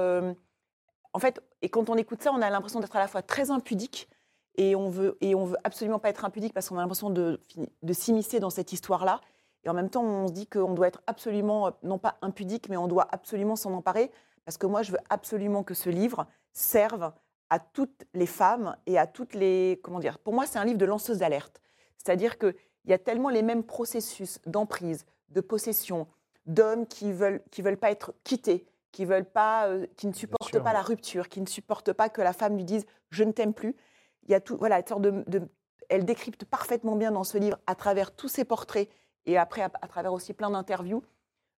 En 1.16 1.20
fait, 1.20 1.42
et 1.62 1.70
quand 1.70 1.90
on 1.90 1.96
écoute 1.96 2.24
ça, 2.24 2.32
on 2.32 2.42
a 2.42 2.50
l'impression 2.50 2.80
d'être 2.80 2.96
à 2.96 3.00
la 3.00 3.08
fois 3.08 3.22
très 3.22 3.52
impudique, 3.52 4.10
et 4.56 4.76
on 4.76 4.90
veut, 4.90 5.18
et 5.22 5.36
on 5.36 5.46
veut 5.46 5.58
absolument 5.64 6.00
pas 6.00 6.10
être 6.10 6.26
impudique 6.26 6.54
parce 6.54 6.70
qu'on 6.70 6.78
a 6.78 6.82
l'impression 6.82 7.10
de, 7.10 7.42
de 7.82 7.94
s'immiscer 7.94 8.40
dans 8.40 8.50
cette 8.50 8.72
histoire-là. 8.72 9.20
Et 9.64 9.70
en 9.70 9.74
même 9.74 9.90
temps, 9.90 10.04
on 10.04 10.28
se 10.28 10.34
dit 10.34 10.48
qu'on 10.48 10.74
doit 10.74 10.88
être 10.88 11.02
absolument, 11.08 11.72
non 11.84 11.98
pas 11.98 12.18
impudique, 12.22 12.70
mais 12.70 12.78
on 12.78 12.88
doit 12.88 13.08
absolument 13.12 13.56
s'en 13.56 13.74
emparer. 13.74 14.12
Parce 14.46 14.58
que 14.58 14.68
moi, 14.68 14.84
je 14.84 14.92
veux 14.92 15.00
absolument 15.10 15.64
que 15.64 15.74
ce 15.74 15.90
livre 15.90 16.28
serve 16.52 17.12
à 17.50 17.60
toutes 17.60 18.06
les 18.14 18.26
femmes 18.26 18.76
et 18.86 18.98
à 18.98 19.08
toutes 19.08 19.34
les. 19.34 19.80
Comment 19.84 20.00
dire 20.00 20.20
Pour 20.20 20.34
moi, 20.34 20.46
c'est 20.46 20.60
un 20.60 20.66
livre 20.66 20.78
de 20.78 20.86
lanceuse 20.86 21.20
d'alerte. 21.20 21.63
C'est-à-dire 21.98 22.38
qu'il 22.38 22.56
y 22.86 22.94
a 22.94 22.98
tellement 22.98 23.30
les 23.30 23.42
mêmes 23.42 23.64
processus 23.64 24.40
d'emprise, 24.46 25.06
de 25.30 25.42
possession, 25.42 26.08
d'hommes 26.46 26.86
qui 26.88 27.12
veulent, 27.14 27.42
qui 27.52 27.62
veulent 27.62 27.78
pas 27.78 27.92
être 27.92 28.14
quittés, 28.24 28.66
qui 28.92 29.06
veulent 29.06 29.26
pas, 29.30 29.68
euh, 29.68 29.88
qui 29.96 30.08
ne 30.08 30.14
supportent 30.14 30.50
sûr, 30.50 30.62
pas 30.62 30.70
ouais. 30.70 30.74
la 30.76 30.82
rupture, 30.82 31.30
qui 31.30 31.42
ne 31.42 31.48
supportent 31.48 31.94
pas 31.94 32.10
que 32.10 32.22
la 32.22 32.34
femme 32.34 32.56
lui 32.56 32.66
dise 32.66 32.86
je 33.10 33.24
ne 33.24 33.32
t'aime 33.32 33.54
plus. 33.54 33.76
Il 34.24 34.32
y 34.32 34.36
a 34.36 34.40
tout, 34.42 34.58
voilà, 34.58 34.80
une 34.80 34.88
sorte 34.88 35.02
de, 35.02 35.24
de- 35.28 35.48
elle 35.90 36.06
décrypte 36.06 36.46
parfaitement 36.46 36.96
bien 36.96 37.12
dans 37.12 37.24
ce 37.24 37.38
livre, 37.38 37.58
à 37.68 37.76
travers 37.76 38.16
tous 38.16 38.28
ses 38.28 38.46
portraits 38.46 38.90
et 39.26 39.38
après 39.38 39.62
à, 39.62 39.72
à 39.82 39.88
travers 39.88 40.14
aussi 40.14 40.34
plein 40.34 40.50
d'interviews, 40.50 41.04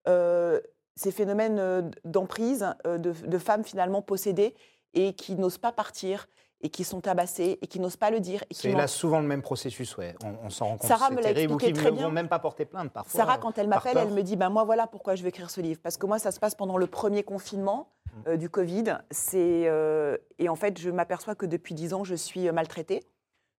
euh, 0.09 0.61
ces 0.97 1.11
phénomènes 1.11 1.59
euh, 1.59 1.83
d'emprise 2.05 2.67
de, 2.85 2.97
de 2.99 3.39
femmes 3.39 3.65
finalement 3.65 4.03
possédées 4.03 4.55
et 4.93 5.15
qui 5.15 5.35
n'osent 5.35 5.59
pas 5.59 5.73
partir 5.73 6.29
et 6.61 6.71
qui 6.71 6.85
sont 6.85 7.01
tabassées 7.01 7.59
et 7.61 7.67
qui 7.67 7.79
n'osent 7.79 7.97
pas 7.97 8.11
le 8.11 8.21
dire. 8.21 8.43
C'est 8.51 8.73
là 8.73 8.87
souvent 8.87 9.21
le 9.21 9.27
même 9.27 9.43
processus, 9.43 9.97
ouais. 9.99 10.15
On, 10.25 10.47
on 10.47 10.51
s'en 10.51 10.67
rend 10.67 10.77
compte. 10.79 10.89
Sarah 10.89 11.11
me 11.11 11.21
l'a 11.23 11.31
expliqué 11.31 11.73
très 11.73 11.91
bien. 11.93 12.11
même 12.11 12.29
pas 12.29 12.39
porter 12.39 12.65
plainte 12.65 12.91
parfois. 12.91 13.21
Sarah, 13.21 13.39
quand 13.39 13.59
elle 13.59 13.69
m'appelle, 13.69 13.99
elle 13.99 14.13
me 14.13 14.23
dit 14.23 14.37
ben 14.37 14.49
moi 14.49 14.65
voilà 14.65 14.87
pourquoi 14.87 15.15
je 15.15 15.23
veux 15.23 15.29
écrire 15.29 15.51
ce 15.51 15.61
livre. 15.61 15.81
Parce 15.83 15.97
que 15.97 16.07
moi, 16.07 16.19
ça 16.19 16.31
se 16.31 16.41
passe 16.41 16.55
pendant 16.55 16.79
le 16.79 16.87
premier 16.87 17.23
confinement 17.23 17.91
Mm. 18.15 18.29
euh, 18.29 18.37
du 18.37 18.49
Covid. 18.49 18.99
C'est 19.11 19.65
euh, 19.67 20.17
et 20.39 20.49
en 20.49 20.55
fait, 20.57 20.79
je 20.79 20.91
m'aperçois 20.91 21.35
que 21.35 21.47
depuis 21.47 21.75
dix 21.75 21.95
ans, 21.95 22.05
je 22.05 22.15
suis 22.15 22.49
euh, 22.49 22.53
maltraitée, 22.53 23.03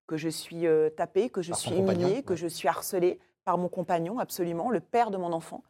que 0.08 0.18
je 0.18 0.30
suis 0.30 0.66
euh, 0.66 0.90
tapée, 0.90 1.30
que 1.30 1.42
je 1.42 1.50
Par 1.50 1.60
suis 1.60 1.76
humiliée, 1.76 2.24
que 2.24 2.36
je 2.36 2.48
suis 2.48 2.68
harcelée 2.68 3.20
par 3.44 3.58
mon 3.58 3.68
compagnon, 3.70 4.18
absolument, 4.18 4.70
le 4.70 4.80
père 4.80 5.12
de 5.12 5.18
mon 5.18 5.34
enfant. 5.34 5.64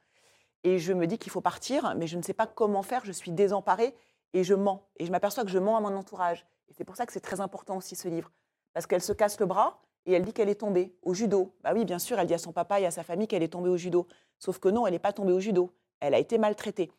Et 0.63 0.77
je 0.77 0.93
me 0.93 1.07
dis 1.07 1.17
qu'il 1.17 1.31
faut 1.31 1.41
partir, 1.41 1.95
mais 1.97 2.07
je 2.07 2.17
ne 2.17 2.21
sais 2.21 2.33
pas 2.33 2.47
comment 2.47 2.83
faire. 2.83 3.03
Je 3.05 3.11
suis 3.11 3.31
désemparée 3.31 3.95
et 4.33 4.43
je 4.43 4.53
mens. 4.53 4.87
Et 4.97 5.05
je 5.05 5.11
m'aperçois 5.11 5.43
que 5.43 5.49
je 5.51 5.59
mens 5.59 5.77
à 5.77 5.79
mon 5.81 5.95
entourage. 5.95 6.45
Et 6.69 6.73
c'est 6.73 6.83
pour 6.83 6.95
ça 6.95 7.05
que 7.05 7.13
c'est 7.13 7.19
très 7.19 7.39
important 7.39 7.77
aussi 7.77 7.95
ce 7.95 8.07
livre, 8.07 8.31
parce 8.73 8.87
qu'elle 8.87 9.01
se 9.01 9.13
casse 9.13 9.39
le 9.39 9.45
bras 9.45 9.81
et 10.05 10.13
elle 10.13 10.23
dit 10.23 10.33
qu'elle 10.33 10.49
est 10.49 10.59
tombée 10.59 10.95
au 11.01 11.13
judo. 11.13 11.55
Bah 11.63 11.71
oui, 11.73 11.85
bien 11.85 11.99
sûr, 11.99 12.19
elle 12.19 12.27
dit 12.27 12.33
à 12.33 12.37
son 12.37 12.51
papa 12.51 12.79
et 12.79 12.85
à 12.85 12.91
sa 12.91 13.03
famille 13.03 13.27
qu'elle 13.27 13.43
est 13.43 13.49
tombée 13.49 13.69
au 13.69 13.77
judo. 13.77 14.07
Sauf 14.37 14.59
que 14.59 14.69
non, 14.69 14.85
elle 14.85 14.93
n'est 14.93 14.99
pas 14.99 15.13
tombée 15.13 15.33
au 15.33 15.39
judo. 15.39 15.71
Elle 15.99 16.13
a 16.13 16.19
été 16.19 16.37
maltraitée. 16.37 16.91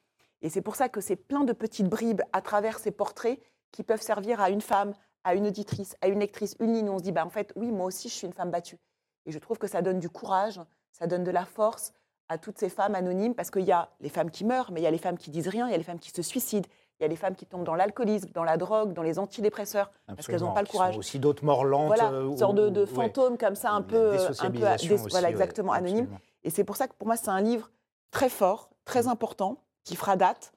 Et 0.42 0.48
c'est 0.48 0.60
pour 0.60 0.76
ça 0.76 0.88
que 0.88 1.00
c'est 1.00 1.16
plein 1.16 1.44
de 1.44 1.52
petites 1.52 1.88
bribes 1.88 2.22
à 2.32 2.42
travers 2.42 2.78
ces 2.78 2.90
portraits 2.90 3.40
qui 3.72 3.82
peuvent 3.82 4.02
servir 4.02 4.40
à 4.40 4.50
une 4.50 4.60
femme, 4.60 4.94
à 5.24 5.34
une 5.34 5.46
auditrice, 5.46 5.96
à 6.00 6.08
une 6.08 6.20
lectrice, 6.20 6.56
une 6.60 6.72
ligne, 6.72 6.90
on 6.90 6.98
se 6.98 7.02
dit, 7.02 7.12
bah, 7.12 7.24
en 7.24 7.30
fait, 7.30 7.52
oui, 7.56 7.70
moi 7.70 7.86
aussi, 7.86 8.08
je 8.08 8.14
suis 8.14 8.26
une 8.26 8.32
femme 8.32 8.50
battue. 8.50 8.78
Et 9.24 9.32
je 9.32 9.38
trouve 9.38 9.58
que 9.58 9.66
ça 9.66 9.82
donne 9.82 9.98
du 9.98 10.08
courage, 10.08 10.60
ça 10.92 11.06
donne 11.06 11.24
de 11.24 11.30
la 11.30 11.44
force 11.44 11.92
à 12.28 12.38
toutes 12.38 12.58
ces 12.58 12.68
femmes 12.68 12.94
anonymes, 12.94 13.34
parce 13.34 13.50
qu'il 13.50 13.64
y 13.64 13.72
a 13.72 13.90
les 14.00 14.08
femmes 14.08 14.30
qui 14.30 14.44
meurent, 14.44 14.72
mais 14.72 14.80
il 14.80 14.84
y 14.84 14.86
a 14.86 14.90
les 14.90 14.98
femmes 14.98 15.18
qui 15.18 15.30
disent 15.30 15.48
rien, 15.48 15.66
il 15.68 15.70
y 15.70 15.74
a 15.74 15.78
les 15.78 15.84
femmes 15.84 15.98
qui 15.98 16.10
se 16.10 16.22
suicident, 16.22 16.68
il 16.98 17.02
y 17.02 17.04
a 17.04 17.08
les 17.08 17.16
femmes 17.16 17.34
qui 17.34 17.44
tombent 17.46 17.64
dans 17.64 17.74
l'alcoolisme, 17.74 18.30
dans 18.32 18.44
la 18.44 18.56
drogue, 18.56 18.92
dans 18.94 19.02
les 19.02 19.18
antidépresseurs, 19.18 19.90
parce 20.06 20.26
qu'elles 20.26 20.40
n'ont 20.40 20.54
pas 20.54 20.60
le 20.62 20.66
qui 20.66 20.72
sont 20.72 20.78
courage. 20.78 20.96
aussi 20.96 21.18
d'autres 21.18 21.44
morts 21.44 21.64
lentes. 21.64 21.88
Voilà, 21.88 22.10
euh, 22.10 22.28
une 22.30 22.38
sorte 22.38 22.54
de, 22.54 22.70
de 22.70 22.80
ouais. 22.80 22.86
fantômes 22.86 23.36
comme 23.36 23.54
ça, 23.54 23.72
un 23.72 23.82
peu, 23.82 23.96
euh, 23.96 24.08
un 24.08 24.12
peu 24.12 24.18
désociabilisation 24.18 24.88
des- 24.88 24.94
aussi, 25.02 25.10
voilà, 25.10 25.26
ouais, 25.26 25.32
exactement, 25.32 25.72
anonyme. 25.72 26.08
Et 26.44 26.50
c'est 26.50 26.64
pour 26.64 26.76
ça 26.76 26.88
que 26.88 26.94
pour 26.94 27.06
moi, 27.06 27.16
c'est 27.16 27.28
un 27.28 27.40
livre 27.40 27.70
très 28.10 28.28
fort, 28.30 28.70
très 28.86 29.08
important, 29.08 29.58
qui 29.84 29.94
fera 29.94 30.16
date. 30.16 30.52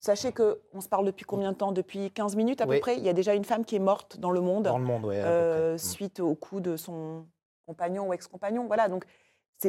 Sachez 0.00 0.32
qu'on 0.32 0.80
se 0.80 0.88
parle 0.88 1.06
depuis 1.06 1.24
combien 1.24 1.52
de 1.52 1.56
temps? 1.56 1.72
Depuis 1.72 2.10
15 2.10 2.36
minutes 2.36 2.60
à 2.60 2.66
Oui. 2.66 2.76
peu 2.76 2.80
près? 2.80 2.96
Il 2.96 3.02
y 3.04 3.08
a 3.08 3.12
déjà 3.12 3.34
une 3.34 3.44
femme 3.44 3.64
qui 3.64 3.76
est 3.76 3.80
morte 3.80 4.18
dans 4.18 4.30
le 4.30 4.40
monde 4.40 4.64
Dans 4.64 4.78
le 4.78 4.84
monde, 4.84 5.04
ouais. 5.04 5.20
à 5.20 5.24
peu 5.24 5.28
euh. 5.30 5.74
Mm. 5.74 5.78
suite 5.78 6.20
au 6.20 6.34
coup 6.34 6.60
de 6.60 6.76
son 6.76 7.24
compagnon 7.66 8.08
ou 8.08 8.12
ex-compagnon. 8.12 8.66
Voilà, 8.66 8.88
donc 8.88 9.04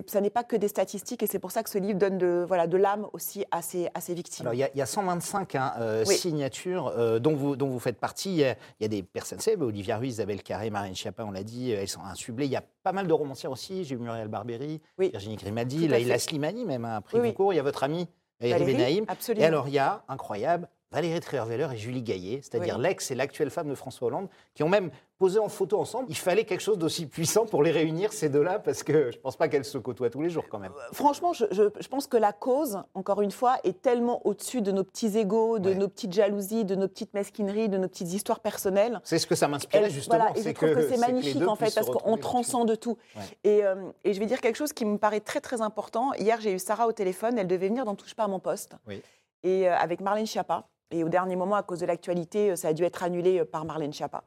ça 0.07 0.21
n'est 0.21 0.29
pas 0.29 0.43
que 0.43 0.55
des 0.55 0.67
statistiques 0.67 1.23
et 1.23 1.27
c'est 1.27 1.39
pour 1.39 1.51
ça 1.51 1.63
que 1.63 1.69
ce 1.69 1.77
livre 1.77 1.97
donne 1.97 2.17
de 2.17 2.43
voilà 2.47 2.67
de 2.67 2.77
l'âme 2.77 3.07
aussi 3.13 3.45
à 3.51 3.61
ces, 3.61 3.89
à 3.93 4.01
ces 4.01 4.13
victimes. 4.13 4.43
Alors, 4.45 4.53
il 4.53 4.57
y, 4.59 4.63
a- 4.63 4.69
il 4.73 4.77
y 4.77 4.81
a 4.81 4.85
125 4.85 5.55
hein, 5.55 5.73
euh, 5.79 6.03
Oui. 6.07 6.15
signatures 6.15 6.87
euh, 6.97 7.19
dont, 7.19 7.35
vous, 7.35 7.55
dont 7.55 7.67
vous 7.69 7.79
faites 7.79 7.97
partie. 7.97 8.29
Il 8.31 8.37
y, 8.39 8.43
a, 8.45 8.51
il 8.79 8.83
y 8.83 8.85
a 8.85 8.89
des 8.89 9.03
personnes 9.03 9.39
célèbres, 9.39 9.65
Olivia 9.67 9.97
Ruiz, 9.97 10.13
Isabelle 10.15 10.43
Carré, 10.43 10.69
Marine 10.69 10.95
Schiappa, 10.95 11.23
on 11.23 11.31
l'a 11.31 11.43
dit, 11.43 11.73
euh, 11.73 11.79
elles 11.81 11.87
sont 11.87 12.03
insublées. 12.03 12.45
Il 12.45 12.51
y 12.51 12.55
a 12.57 12.63
pas 12.83 12.91
mal 12.91 13.07
de 13.07 13.13
romancières 13.13 13.51
aussi. 13.51 13.83
J'ai 13.85 13.95
eu 13.95 13.97
Muriel 13.97 14.27
Barbery, 14.27 14.81
Oui. 14.97 15.09
Virginie 15.11 15.35
Grimaldi, 15.37 15.87
fait. 15.87 16.19
Slimani, 16.19 16.65
même 16.65 16.85
un 16.85 17.01
prix 17.01 17.17
Oui, 17.17 17.21
oui. 17.23 17.27
Goncourt. 17.29 17.53
Il 17.53 17.55
y 17.55 17.59
a 17.59 17.63
votre 17.63 17.83
amie 17.83 18.07
Valérie 18.39 18.65
Benaïm. 18.73 19.05
absolument. 19.07 19.43
Et 19.43 19.47
alors, 19.47 19.67
il 19.67 19.73
y 19.73 19.79
a, 19.79 20.03
incroyable, 20.09 20.67
Valérie 20.91 21.19
Trierweiler 21.19 21.67
et 21.73 21.77
Julie 21.77 22.01
Gaillet, 22.01 22.39
c'est-à-dire 22.41 22.77
Oui. 22.77 22.83
l'ex 22.83 23.11
et 23.11 23.15
l'actuelle 23.15 23.49
femme 23.49 23.67
de 23.67 23.75
François 23.75 24.07
Hollande, 24.07 24.29
qui 24.53 24.63
ont 24.63 24.69
même 24.69 24.89
posé 25.17 25.37
en 25.37 25.49
photo 25.49 25.77
ensemble. 25.79 26.05
Il 26.09 26.15
fallait 26.15 26.45
quelque 26.45 26.61
chose 26.61 26.77
d'aussi 26.77 27.07
puissant 27.07 27.45
pour 27.45 27.61
les 27.61 27.71
réunir, 27.71 28.13
ces 28.13 28.29
deux-là, 28.29 28.59
parce 28.59 28.83
que 28.83 29.11
je 29.11 29.17
ne 29.17 29.21
pense 29.21 29.35
pas 29.35 29.49
qu'elles 29.49 29.65
se 29.65 29.77
côtoient 29.77 30.09
tous 30.09 30.21
les 30.21 30.29
jours 30.29 30.45
quand 30.49 30.59
même. 30.59 30.71
Franchement, 30.93 31.33
je, 31.33 31.43
je- 31.51 31.63
je 31.77 31.87
pense 31.89 32.07
que 32.07 32.15
la 32.15 32.31
cause, 32.31 32.79
encore 32.93 33.21
une 33.21 33.31
fois, 33.31 33.57
est 33.65 33.81
tellement 33.81 34.25
au-dessus 34.25 34.61
de 34.61 34.71
nos 34.71 34.85
petits 34.85 35.17
égaux, 35.17 35.59
de 35.59 35.71
Ouais. 35.71 35.75
nos 35.75 35.89
petites 35.89 36.13
jalousies, 36.13 36.63
de 36.63 36.75
nos 36.75 36.87
petites 36.87 37.13
mesquineries, 37.13 37.67
de 37.67 37.77
nos 37.77 37.89
petites 37.89 38.13
histoires 38.13 38.39
personnelles. 38.39 39.01
C'est 39.03 39.19
ce 39.19 39.27
que 39.27 39.35
ça 39.35 39.49
m'inspirait 39.49 39.89
justement. 39.89 40.17
voilà, 40.19 40.37
et 40.39 40.41
je 40.43 40.49
trouve 40.51 40.73
que, 40.73 40.87
c'est 40.87 40.97
magnifique 40.97 41.45
en 41.47 41.55
fait, 41.57 41.73
parce 41.75 41.89
qu'on 41.89 42.15
transcende 42.17 42.79
tout. 42.79 42.97
Ouais. 43.15 43.21
Et, 43.43 43.65
euh, 43.65 43.75
et 44.05 44.13
je 44.13 44.19
vais 44.21 44.25
dire 44.25 44.39
quelque 44.39 44.55
chose 44.55 44.71
qui 44.71 44.85
me 44.85 44.97
paraît 44.97 45.19
très 45.19 45.41
très 45.41 45.59
important. 45.61 46.13
Hier, 46.13 46.39
j'ai 46.39 46.53
eu 46.53 46.59
Sarah 46.59 46.87
au 46.87 46.93
téléphone, 46.93 47.37
elle 47.37 47.47
devait 47.47 47.67
venir 47.67 47.83
dans 47.83 47.95
Touche 47.95 48.13
pas 48.15 48.23
à 48.23 48.27
mon 48.29 48.39
poste, 48.39 48.75
Oui. 48.87 49.01
et 49.43 49.67
euh, 49.67 49.75
avec 49.75 49.99
Marlène 49.99 50.25
Schiappa. 50.27 50.65
Et 50.91 51.03
au 51.03 51.09
dernier 51.09 51.35
moment, 51.35 51.55
à 51.55 51.63
cause 51.63 51.79
de 51.79 51.85
l'actualité, 51.85 52.51
euh, 52.51 52.55
ça 52.55 52.69
a 52.69 52.73
dû 52.73 52.83
être 52.83 53.03
annulé 53.03 53.39
euh, 53.39 53.45
par 53.45 53.65
Marlène 53.65 53.93
Schiappa. 53.93 54.23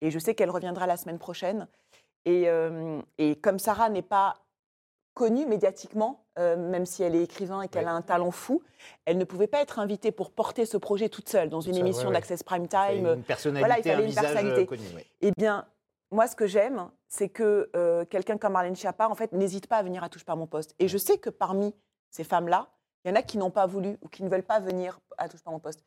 Et 0.00 0.10
je 0.10 0.18
sais 0.18 0.34
qu'elle 0.34 0.50
reviendra 0.50 0.86
la 0.86 0.96
semaine 0.96 1.18
prochaine. 1.18 1.68
Et, 2.24 2.48
euh, 2.48 3.00
et 3.18 3.36
comme 3.36 3.58
Sarah 3.58 3.88
n'est 3.88 4.02
pas 4.02 4.36
connue 5.14 5.46
médiatiquement, 5.46 6.24
euh, 6.38 6.56
même 6.56 6.86
si 6.86 7.02
elle 7.02 7.14
est 7.14 7.22
écrivain 7.22 7.62
et 7.62 7.68
qu'elle 7.68 7.86
a 7.86 7.92
un 7.92 8.02
talent 8.02 8.30
fou, 8.30 8.62
elle 9.04 9.18
ne 9.18 9.24
pouvait 9.24 9.46
pas 9.46 9.60
être 9.60 9.78
invitée 9.78 10.10
pour 10.12 10.30
porter 10.30 10.64
ce 10.64 10.76
projet 10.76 11.08
toute 11.08 11.28
seule 11.28 11.50
dans 11.50 11.60
une 11.60 11.76
émission 11.76 12.04
ouais, 12.04 12.08
ouais. 12.08 12.12
d'Access 12.14 12.42
Prime 12.42 12.68
Time. 12.68 13.06
Une 13.06 13.22
personnalité, 13.22 13.58
voilà, 13.60 13.78
il 13.78 13.82
fallait 13.82 14.04
un 14.04 14.08
une 14.08 14.14
personnalité. 14.14 14.66
connu. 14.66 14.82
Eh 15.20 15.32
bien, 15.36 15.66
moi, 16.10 16.26
ce 16.26 16.36
que 16.36 16.46
j'aime, 16.46 16.90
c'est 17.08 17.28
que 17.28 17.70
euh, 17.76 18.04
quelqu'un 18.06 18.38
comme 18.38 18.52
Marlène 18.52 18.76
Schiappa, 18.76 19.08
en 19.08 19.14
fait, 19.14 19.32
n'hésite 19.32 19.66
pas 19.66 19.76
à 19.76 19.82
venir 19.82 20.02
à 20.02 20.08
Touche 20.08 20.24
pas 20.24 20.32
à 20.32 20.36
mon 20.36 20.46
poste. 20.46 20.74
Et 20.78 20.88
je 20.88 20.98
sais 20.98 21.18
que 21.18 21.30
parmi 21.30 21.74
ces 22.10 22.24
femmes-là, 22.24 22.68
il 23.04 23.08
y 23.08 23.12
en 23.12 23.16
a 23.16 23.22
qui 23.22 23.36
n'ont 23.36 23.50
pas 23.50 23.66
voulu 23.66 23.98
ou 24.00 24.08
qui 24.08 24.22
ne 24.22 24.28
veulent 24.28 24.42
pas 24.42 24.60
venir 24.60 25.00
à 25.18 25.28
Touche 25.28 25.42
pas 25.42 25.50
à 25.50 25.52
mon 25.52 25.60
poste. 25.60 25.84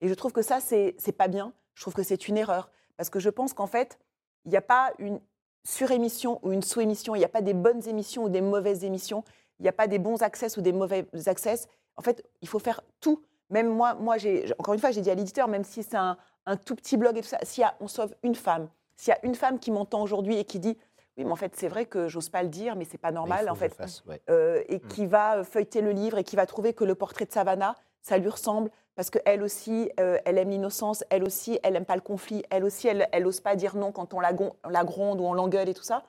Et 0.00 0.08
je 0.08 0.14
trouve 0.14 0.32
que 0.32 0.42
ça, 0.42 0.60
c'est 0.60 0.94
pas 1.16 1.28
bien. 1.28 1.52
Je 1.74 1.82
trouve 1.82 1.94
que 1.94 2.02
c'est 2.02 2.28
une 2.28 2.36
erreur. 2.36 2.70
Parce 2.96 3.10
que 3.10 3.18
je 3.20 3.30
pense 3.30 3.52
qu'en 3.52 3.66
fait, 3.66 3.98
il 4.44 4.50
n'y 4.50 4.56
a 4.56 4.62
pas 4.62 4.92
une 4.98 5.20
surémission 5.64 6.38
ou 6.42 6.52
une 6.52 6.62
sous-émission. 6.62 7.14
Il 7.14 7.18
n'y 7.18 7.24
a 7.24 7.28
pas 7.28 7.42
des 7.42 7.54
bonnes 7.54 7.86
émissions 7.88 8.24
ou 8.24 8.28
des 8.28 8.40
mauvaises 8.40 8.84
émissions. 8.84 9.24
Il 9.58 9.62
n'y 9.64 9.68
a 9.68 9.72
pas 9.72 9.86
des 9.86 9.98
bons 9.98 10.22
accès 10.22 10.56
ou 10.58 10.62
des 10.62 10.72
mauvais 10.72 11.06
accès. 11.26 11.54
En 11.96 12.02
fait, 12.02 12.24
il 12.42 12.48
faut 12.48 12.58
faire 12.58 12.82
tout. 13.00 13.22
Même 13.50 13.68
moi, 13.68 13.94
moi 13.94 14.16
encore 14.58 14.74
une 14.74 14.80
fois, 14.80 14.90
j'ai 14.90 15.00
dit 15.00 15.10
à 15.10 15.14
l'éditeur, 15.14 15.48
même 15.48 15.64
si 15.64 15.82
c'est 15.82 15.96
un, 15.96 16.16
un 16.46 16.56
tout 16.56 16.74
petit 16.74 16.96
blog 16.96 17.16
et 17.16 17.22
tout 17.22 17.28
ça, 17.28 17.38
a, 17.64 17.74
on 17.80 17.88
sauve 17.88 18.14
une 18.22 18.34
femme, 18.34 18.68
s'il 18.96 19.12
y 19.12 19.14
a 19.14 19.24
une 19.24 19.34
femme 19.34 19.58
qui 19.58 19.70
m'entend 19.70 20.02
aujourd'hui 20.02 20.36
et 20.36 20.44
qui 20.44 20.58
dit, 20.58 20.76
oui, 21.16 21.24
mais 21.24 21.30
en 21.30 21.36
fait, 21.36 21.54
c'est 21.56 21.68
vrai 21.68 21.86
que 21.86 22.08
j'ose 22.08 22.28
pas 22.28 22.42
le 22.42 22.48
dire, 22.48 22.76
mais 22.76 22.84
c'est 22.84 22.98
pas 22.98 23.12
normal, 23.12 23.48
en 23.48 23.54
fait, 23.54 23.72
fasse, 23.74 24.04
ouais. 24.06 24.20
euh, 24.30 24.62
et 24.68 24.76
Mm. 24.78 24.88
qui 24.88 25.06
va 25.06 25.36
euh, 25.38 25.44
feuilleter 25.44 25.80
le 25.80 25.92
livre 25.92 26.18
et 26.18 26.24
qui 26.24 26.36
va 26.36 26.44
trouver 26.44 26.72
que 26.74 26.84
le 26.84 26.94
portrait 26.94 27.24
de 27.24 27.32
Savannah, 27.32 27.76
ça 28.02 28.18
lui 28.18 28.28
ressemble 28.28 28.70
parce 28.96 29.10
qu'elle 29.10 29.42
aussi, 29.42 29.90
euh, 30.00 30.18
elle 30.24 30.38
aime 30.38 30.50
l'innocence, 30.50 31.04
elle 31.10 31.22
aussi, 31.22 31.60
elle 31.62 31.76
aime 31.76 31.84
pas 31.84 31.94
le 31.94 32.00
conflit, 32.00 32.42
elle 32.50 32.64
aussi, 32.64 32.88
elle, 32.88 33.06
elle 33.12 33.26
ose 33.26 33.40
pas 33.40 33.54
dire 33.54 33.76
non 33.76 33.92
quand 33.92 34.14
on 34.14 34.20
la, 34.20 34.32
gronde 34.32 35.20
ou 35.20 35.24
on 35.24 35.34
l'engueule 35.34 35.68
et 35.68 35.74
tout 35.74 35.82
ça. 35.82 36.04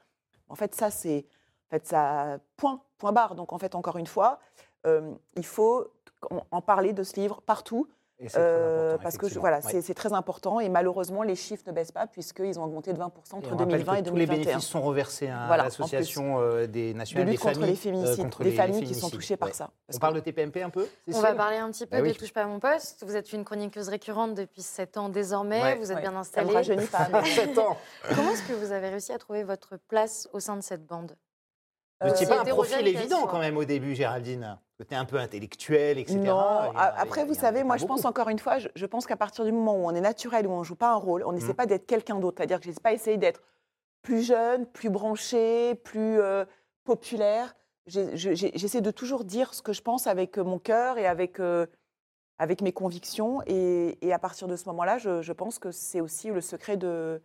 En 0.47 0.55
fait, 0.55 0.73
ça, 0.73 0.89
c'est 0.89 1.25
fait, 1.69 1.85
ça, 1.85 2.39
point, 2.55 2.81
point 2.97 3.11
barre. 3.11 3.35
Donc, 3.35 3.51
en 3.51 3.57
fait, 3.57 3.75
encore 3.75 3.97
une 3.97 4.07
fois, 4.07 4.39
euh, 4.85 5.13
il 5.35 5.45
faut 5.45 5.91
en 6.49 6.61
parler 6.61 6.93
de 6.93 7.03
ce 7.03 7.19
livre 7.19 7.41
partout. 7.41 7.89
Et 8.19 8.27
euh, 8.35 8.93
important, 8.93 9.03
parce 9.03 9.17
que 9.19 9.29
je- 9.29 9.37
voilà, 9.37 9.59
Ouais. 9.63 9.79
c'est 9.81 9.93
très 9.93 10.11
important 10.11 10.59
et 10.59 10.69
malheureusement 10.69 11.21
les 11.21 11.35
chiffres 11.35 11.63
ne 11.67 11.71
baissent 11.71 11.91
pas 11.91 12.07
puisqu'ils 12.07 12.57
ont 12.59 12.63
augmenté 12.63 12.91
de 12.91 12.97
20% 12.97 13.35
Et 13.35 13.37
entre 13.37 13.49
on 13.53 13.57
rappelle 13.57 13.67
2020 13.67 13.93
et 13.93 14.01
que 14.03 14.09
tous 14.09 14.15
les 14.15 14.25
2021. 14.25 14.45
bénéfices 14.53 14.67
sont 14.67 14.81
reversés 14.81 15.27
à 15.27 15.45
Voilà, 15.45 15.65
l'association 15.65 16.39
euh, 16.41 16.65
des 16.65 16.93
de 16.93 16.97
nationales 16.97 17.27
lutte 17.27 17.37
des 17.37 17.43
contre 17.43 17.53
familles, 17.59 17.69
les 17.69 17.77
euh, 17.77 17.79
féminicides, 17.79 18.23
contre 18.23 18.43
des 18.43 18.49
les 18.49 18.55
familles 18.55 18.83
qui 18.85 18.95
sont 18.95 19.09
touchées 19.11 19.37
par 19.37 19.53
ça. 19.53 19.69
On 19.87 19.93
que- 19.93 19.99
parle 19.99 20.15
de 20.15 20.19
TPMP 20.21 20.63
un 20.63 20.71
peu 20.71 20.87
On 21.13 21.19
va 21.21 21.33
parler 21.35 21.57
un 21.57 21.69
petit 21.69 21.85
peu 21.85 21.97
Bah 21.97 22.01
oui. 22.01 22.11
de 22.13 22.17
Touche 22.17 22.33
pas 22.33 22.41
à 22.41 22.47
mon 22.47 22.59
poste. 22.59 23.03
Vous 23.05 23.15
êtes 23.15 23.31
une 23.33 23.45
chroniqueuse 23.45 23.87
récurrente 23.89 24.33
depuis 24.33 24.63
7 24.63 24.97
ans 24.97 25.09
désormais. 25.09 25.61
Ouais. 25.61 25.75
Vous 25.75 25.91
êtes 25.91 25.97
Ouais, 25.97 26.01
bien 26.01 26.23
Ça 26.23 26.43
me 26.43 26.49
installée. 26.49 26.87
pas. 26.87 27.09
mais- 27.21 27.25
7 27.29 27.57
ans 27.59 27.77
Comment 28.15 28.31
est-ce 28.31 28.47
que 28.47 28.53
vous 28.53 28.71
avez 28.71 28.89
réussi 28.89 29.11
à 29.11 29.19
trouver 29.19 29.43
votre 29.43 29.77
place 29.77 30.27
au 30.33 30.39
sein 30.39 30.55
de 30.55 30.61
cette 30.63 30.87
bande? 30.87 31.15
Vous 32.01 32.07
n'étiez 32.07 32.25
pas 32.25 32.41
un 32.41 32.45
profil 32.45 32.87
évident 32.87 33.27
quand 33.27 33.39
même 33.39 33.57
au 33.57 33.65
début, 33.65 33.93
Géraldine. 33.93 34.57
Étais 34.79 34.95
un 34.95 35.05
peu 35.05 35.17
intellectuel, 35.17 35.97
etc. 35.97 36.19
Non, 36.19 36.37
après, 36.75 37.25
vous 37.25 37.33
savez, 37.33 37.63
moi, 37.63 37.77
je 37.77 37.85
pense 37.85 38.05
encore 38.05 38.29
une 38.29 38.37
fois, 38.37 38.59
je, 38.59 38.67
je 38.75 38.85
pense 38.85 39.07
qu'à 39.07 39.17
partir 39.17 39.43
du 39.43 39.51
moment 39.51 39.75
où 39.75 39.85
on 39.87 39.95
est 39.95 40.01
naturel, 40.01 40.45
où 40.45 40.51
on 40.51 40.59
ne 40.59 40.63
joue 40.63 40.75
pas 40.75 40.91
un 40.91 40.95
rôle, 40.97 41.23
on 41.25 41.31
n'essaie 41.31 41.53
Mm. 41.53 41.55
pas 41.55 41.65
d'être 41.65 41.87
quelqu'un 41.87 42.19
d'autre. 42.19 42.37
C'est-à-dire 42.37 42.59
que 42.59 42.65
je 42.65 42.69
n'ai 42.69 42.75
pas 42.75 42.93
essayé 42.93 43.17
d'être 43.17 43.41
plus 44.03 44.21
jeune, 44.21 44.67
plus 44.67 44.91
branché, 44.91 45.73
plus 45.83 46.19
euh, 46.21 46.45
populaire. 46.83 47.55
J'essaie 47.87 48.81
de 48.81 48.91
toujours 48.91 49.23
dire 49.23 49.53
ce 49.55 49.63
que 49.63 49.73
je 49.73 49.81
pense 49.81 50.05
avec 50.05 50.37
euh, 50.37 50.43
mon 50.43 50.59
cœur 50.59 50.99
et 50.99 51.07
avec, 51.07 51.39
euh, 51.39 51.65
avec 52.37 52.61
mes 52.61 52.71
convictions. 52.71 53.41
Et, 53.47 53.97
et 54.05 54.13
à 54.13 54.19
partir 54.19 54.47
de 54.47 54.55
ce 54.55 54.65
moment-là, 54.69 54.99
je, 54.99 55.23
je 55.23 55.33
pense 55.33 55.57
que 55.57 55.71
c'est 55.71 56.01
aussi 56.01 56.29
le 56.29 56.41
secret 56.41 56.77
de, 56.77 57.19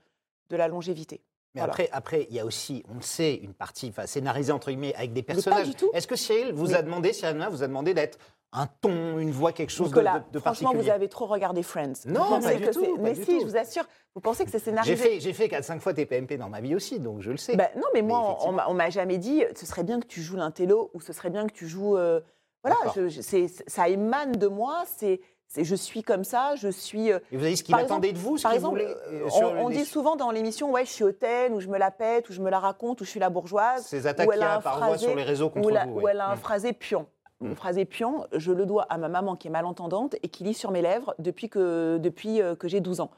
de 0.49 0.57
la 0.57 0.69
longévité. 0.69 1.21
Mais 1.55 1.61
Voilà. 1.61 1.73
après, 1.73 1.89
après, 1.93 2.27
il 2.31 2.37
y 2.37 2.41
a 2.41 2.47
aussi, 2.47 2.83
on 2.91 2.95
le 2.95 3.03
sait, 3.03 3.35
une 3.35 3.53
partie 3.53 3.89
enfin, 3.91 4.07
scénarisée 4.07 4.53
entre 4.53 4.71
guillemets 4.71 4.95
avec 4.95 5.13
des 5.13 5.23
personnages. 5.23 5.69
Est-ce 5.93 6.07
que 6.07 6.17
Cyril 6.17 6.53
vous 6.55 6.69
Mais- 6.69 6.75
a 6.77 6.83
demandé, 6.83 7.13
Cyril 7.13 7.31
Hanouna 7.37 7.51
vous 7.51 7.63
a 7.63 7.67
demandé 7.67 7.93
d'être 7.93 8.19
un 8.55 8.67
ton, 8.81 9.19
une 9.19 9.31
voix, 9.31 9.53
quelque 9.53 9.71
chose 9.71 9.89
de- 9.91 9.95
Nicolas, 9.95 10.21
de, 10.21 10.25
de 10.33 10.39
franchement, 10.39 10.71
particulier? 10.71 10.91
vous 10.91 10.95
avez 10.95 11.09
trop 11.09 11.27
regardé 11.27 11.63
Friends. 11.63 11.93
Non, 12.07 12.41
pas 12.41 12.55
du 12.55 12.63
que 12.65 12.71
tout, 12.73 12.97
pas 12.97 13.03
Mais 13.03 13.13
du 13.13 13.25
si, 13.25 13.27
tout. 13.35 13.41
je 13.41 13.47
vous 13.47 13.57
assure, 13.57 13.85
vous 14.15 14.21
pensez 14.23 14.45
que 14.47 14.51
c'est 14.51 14.59
scénarisé 14.59 14.97
fait, 14.97 15.21
j'ai 15.21 15.33
fait 15.35 15.49
4-5 15.49 15.81
fois 15.81 15.93
TPMP 15.95 16.37
dans 16.39 16.49
ma 16.51 16.61
vie 16.63 16.75
aussi, 16.75 16.99
donc 17.01 17.21
je 17.21 17.31
le 17.31 17.37
sais. 17.39 17.57
Ben, 17.57 17.69
non, 17.77 17.83
mais 17.95 18.03
moi, 18.03 18.19
Mais 18.41 18.47
on- 18.47 18.71
on 18.71 18.75
m'a- 18.75 18.91
jamais 18.91 19.19
dit 19.19 19.43
ce 19.55 19.67
serait 19.67 19.85
bien 19.85 20.01
que 20.01 20.07
tu 20.07 20.21
joues 20.23 20.37
l'intello 20.37 20.91
ou 20.95 21.01
ce 21.03 21.13
serait 21.13 21.31
bien 21.31 21.47
que 21.47 21.53
tu 21.53 21.67
joues. 21.69 21.97
euh, 21.99 22.21
voilà, 22.65 22.77
je- 23.09 23.49
ça 23.67 23.89
émane 23.89 24.33
de 24.33 24.47
moi. 24.49 24.85
C'est- 24.87 25.21
je 25.59 25.75
suis 25.75 26.03
comme 26.03 26.25
ça. 26.25 26.55
Je 26.57 26.69
suis. 26.69 27.13
euh, 27.13 27.19
Et 27.31 27.37
vous 27.37 27.43
avez 27.43 27.51
dit 27.53 27.57
ce 27.59 27.63
qu'il 27.65 27.75
attendait 27.75 28.13
de 28.13 28.19
vous, 28.19 28.39
ce 28.39 28.43
par 28.45 28.53
exemple, 28.53 28.81
voulait, 28.81 28.97
euh, 29.09 29.29
sur 29.29 29.49
on, 29.53 29.69
dit 29.71 29.85
souvent 29.85 30.17
dans 30.17 30.31
l'émission, 30.31 30.71
ouais, 30.71 30.85
je 30.87 30.91
suis 30.91 31.05
hautaine, 31.05 31.53
ou 31.55 31.61
je 31.61 31.69
me 31.69 31.79
la 31.79 31.91
pète, 31.91 32.29
ou 32.31 32.33
je 32.33 32.41
me 32.41 32.51
la 32.51 32.59
raconte, 32.59 33.01
ou 33.01 33.05
je 33.05 33.11
suis 33.11 33.21
la 33.21 33.29
bourgeoise, 33.31 33.85
ces 33.85 34.07
attaques 34.07 34.31
qu'il 34.31 34.41
y 34.41 34.45
a 34.45 34.61
par 34.61 34.85
voie 34.85 34.97
sur 34.99 35.15
les 35.15 35.23
réseaux 35.23 35.47
ou, 35.47 35.51
contre 35.51 35.71
la- 35.71 35.87
où 35.87 36.09
elle 36.09 36.21
a 36.21 36.29
un 36.31 36.35
Mm. 36.37 36.39
phrasé 36.39 36.73
pion. 36.73 37.07
Mm. 37.41 37.47
Une 37.49 37.57
phrasé 37.57 37.85
pion, 37.85 38.27
je 38.33 38.53
le 38.53 38.65
dois 38.67 38.85
à 38.85 38.97
ma 38.99 39.09
maman 39.09 39.37
qui 39.37 39.49
est 39.49 39.51
malentendante 39.51 40.15
et 40.23 40.29
qui 40.29 40.45
lit 40.45 40.55
sur 40.55 40.71
mes 40.71 40.81
lèvres 40.83 41.15
depuis 41.19 41.49
que, 41.49 41.99
depuis, 41.99 42.41
euh, 42.41 42.55
que 42.55 42.69
j'ai 42.69 42.81
12 42.81 43.01
ans. 43.01 43.11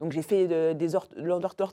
Donc 0.00 0.12
j'ai 0.12 0.22
fait 0.22 0.46
de- 0.46 0.72
des 0.74 0.90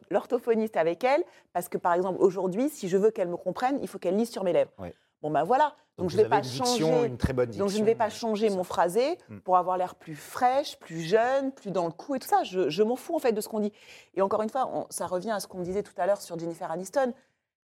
l'orthophoniste 0.09 0.77
avec 0.77 1.03
elle 1.03 1.23
parce 1.53 1.69
que 1.69 1.77
par 1.77 1.93
exemple 1.93 2.17
aujourd'hui, 2.21 2.69
si 2.69 2.87
je 2.89 2.97
veux 2.97 3.11
qu'elle 3.11 3.27
me 3.27 3.37
comprenne, 3.37 3.77
il 3.81 3.87
faut 3.87 3.99
qu'elle 3.99 4.15
lise 4.17 4.31
sur 4.31 4.43
mes 4.43 4.51
lèvres. 4.53 4.71
Ouais. 4.79 4.93
Bon 5.25 5.31
ben 5.31 5.43
voilà. 5.43 5.73
Donc, 5.97 6.07
Donc, 6.07 6.09
je 6.11 6.17
vais 6.17 6.29
pas 6.29 6.39
diction, 6.41 6.65
changer. 6.65 7.05
une 7.07 7.17
très 7.17 7.33
bonne 7.33 7.47
diction. 7.49 7.65
Donc 7.65 7.73
je 7.73 7.79
ne 7.79 7.83
vais 7.85 7.95
pas 7.95 8.09
changer 8.11 8.51
mon 8.51 8.63
phrasé 8.63 9.17
Mm. 9.27 9.39
pour 9.39 9.57
avoir 9.57 9.75
l'air 9.75 9.95
plus 9.95 10.15
fraîche, 10.15 10.77
plus 10.77 10.99
jeune, 11.01 11.51
plus 11.51 11.71
dans 11.71 11.85
le 11.87 11.91
coup 11.91 12.13
et 12.13 12.19
tout 12.19 12.27
ça. 12.27 12.43
Je, 12.43 12.69
je 12.69 12.83
m'en 12.83 12.95
fous 12.95 13.15
en 13.15 13.19
fait 13.19 13.31
de 13.31 13.41
ce 13.41 13.49
qu'on 13.49 13.59
dit. 13.59 13.71
Et 14.13 14.21
encore 14.21 14.43
une 14.43 14.49
fois, 14.49 14.69
on- 14.71 14.85
ça 14.91 15.07
revient 15.07 15.31
à 15.31 15.39
ce 15.39 15.47
qu'on 15.47 15.61
disait 15.61 15.81
tout 15.81 15.93
à 15.97 16.05
l'heure 16.05 16.21
sur 16.21 16.37
Jennifer 16.37 16.69
Aniston. 16.69 17.11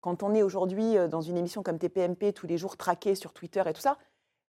Quand 0.00 0.22
on 0.22 0.32
est 0.34 0.42
aujourd'hui 0.42 0.96
euh, 0.96 1.06
dans 1.06 1.20
une 1.20 1.36
émission 1.36 1.62
comme 1.62 1.78
TPMP, 1.78 2.32
tous 2.32 2.46
les 2.46 2.56
jours 2.56 2.78
traqués 2.78 3.14
sur 3.14 3.34
Twitter 3.34 3.62
et 3.66 3.74
tout 3.74 3.82
ça, 3.82 3.98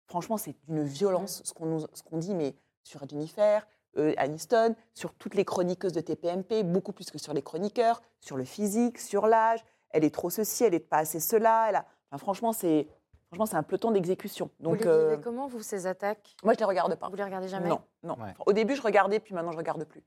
franchement, 0.07 0.37
c'est 0.37 0.55
une 0.69 0.83
violence 0.85 1.41
ce 1.43 1.51
qu'on 1.53 1.65
nous- 1.65 1.85
ce 1.93 2.01
qu'on 2.03 2.17
dit, 2.17 2.33
mais 2.33 2.55
sur 2.83 3.05
Jennifer, 3.09 3.67
euh, 3.97 4.13
Aniston, 4.17 4.73
sur 4.93 5.13
toutes 5.15 5.35
les 5.35 5.43
chroniqueuses 5.43 5.91
de 5.91 5.99
TPMP, 5.99 6.63
beaucoup 6.63 6.93
plus 6.93 7.11
que 7.11 7.17
sur 7.17 7.33
les 7.33 7.41
chroniqueurs, 7.41 8.01
sur 8.21 8.37
le 8.37 8.45
physique, 8.45 8.99
sur 8.99 9.27
l'âge. 9.27 9.59
Elle 9.89 10.05
est 10.05 10.13
trop 10.15 10.29
ceci, 10.29 10.63
elle 10.63 10.71
n'est 10.71 10.79
pas 10.79 10.99
assez 10.99 11.19
cela. 11.19 11.65
Elle 11.67 11.75
a... 11.75 11.85
enfin, 12.09 12.17
franchement, 12.19 12.53
c'est 12.53 12.87
franchement, 13.31 13.45
c'est 13.45 13.55
un 13.55 13.63
peloton 13.63 13.91
d'exécution. 13.91 14.49
Vous 14.59 14.75
les 14.75 14.85
euh, 14.85 15.09
vivez 15.11 15.21
comment, 15.23 15.47
vous, 15.47 15.61
ces 15.61 15.87
attaques? 15.87 16.35
Moi, 16.43 16.53
je 16.53 16.57
ne 16.57 16.59
les 16.59 16.65
regarde 16.65 16.95
pas. 16.95 17.07
Vous 17.07 17.15
les 17.15 17.23
regardez 17.23 17.47
jamais? 17.47 17.69
Non, 17.69 17.81
non. 18.03 18.15
Ouais. 18.15 18.33
Au 18.45 18.51
début, 18.51 18.75
je 18.75 18.81
regardais, 18.81 19.19
puis 19.19 19.33
maintenant, 19.33 19.51
je 19.53 19.57
regarde 19.57 19.83
plus. 19.85 20.03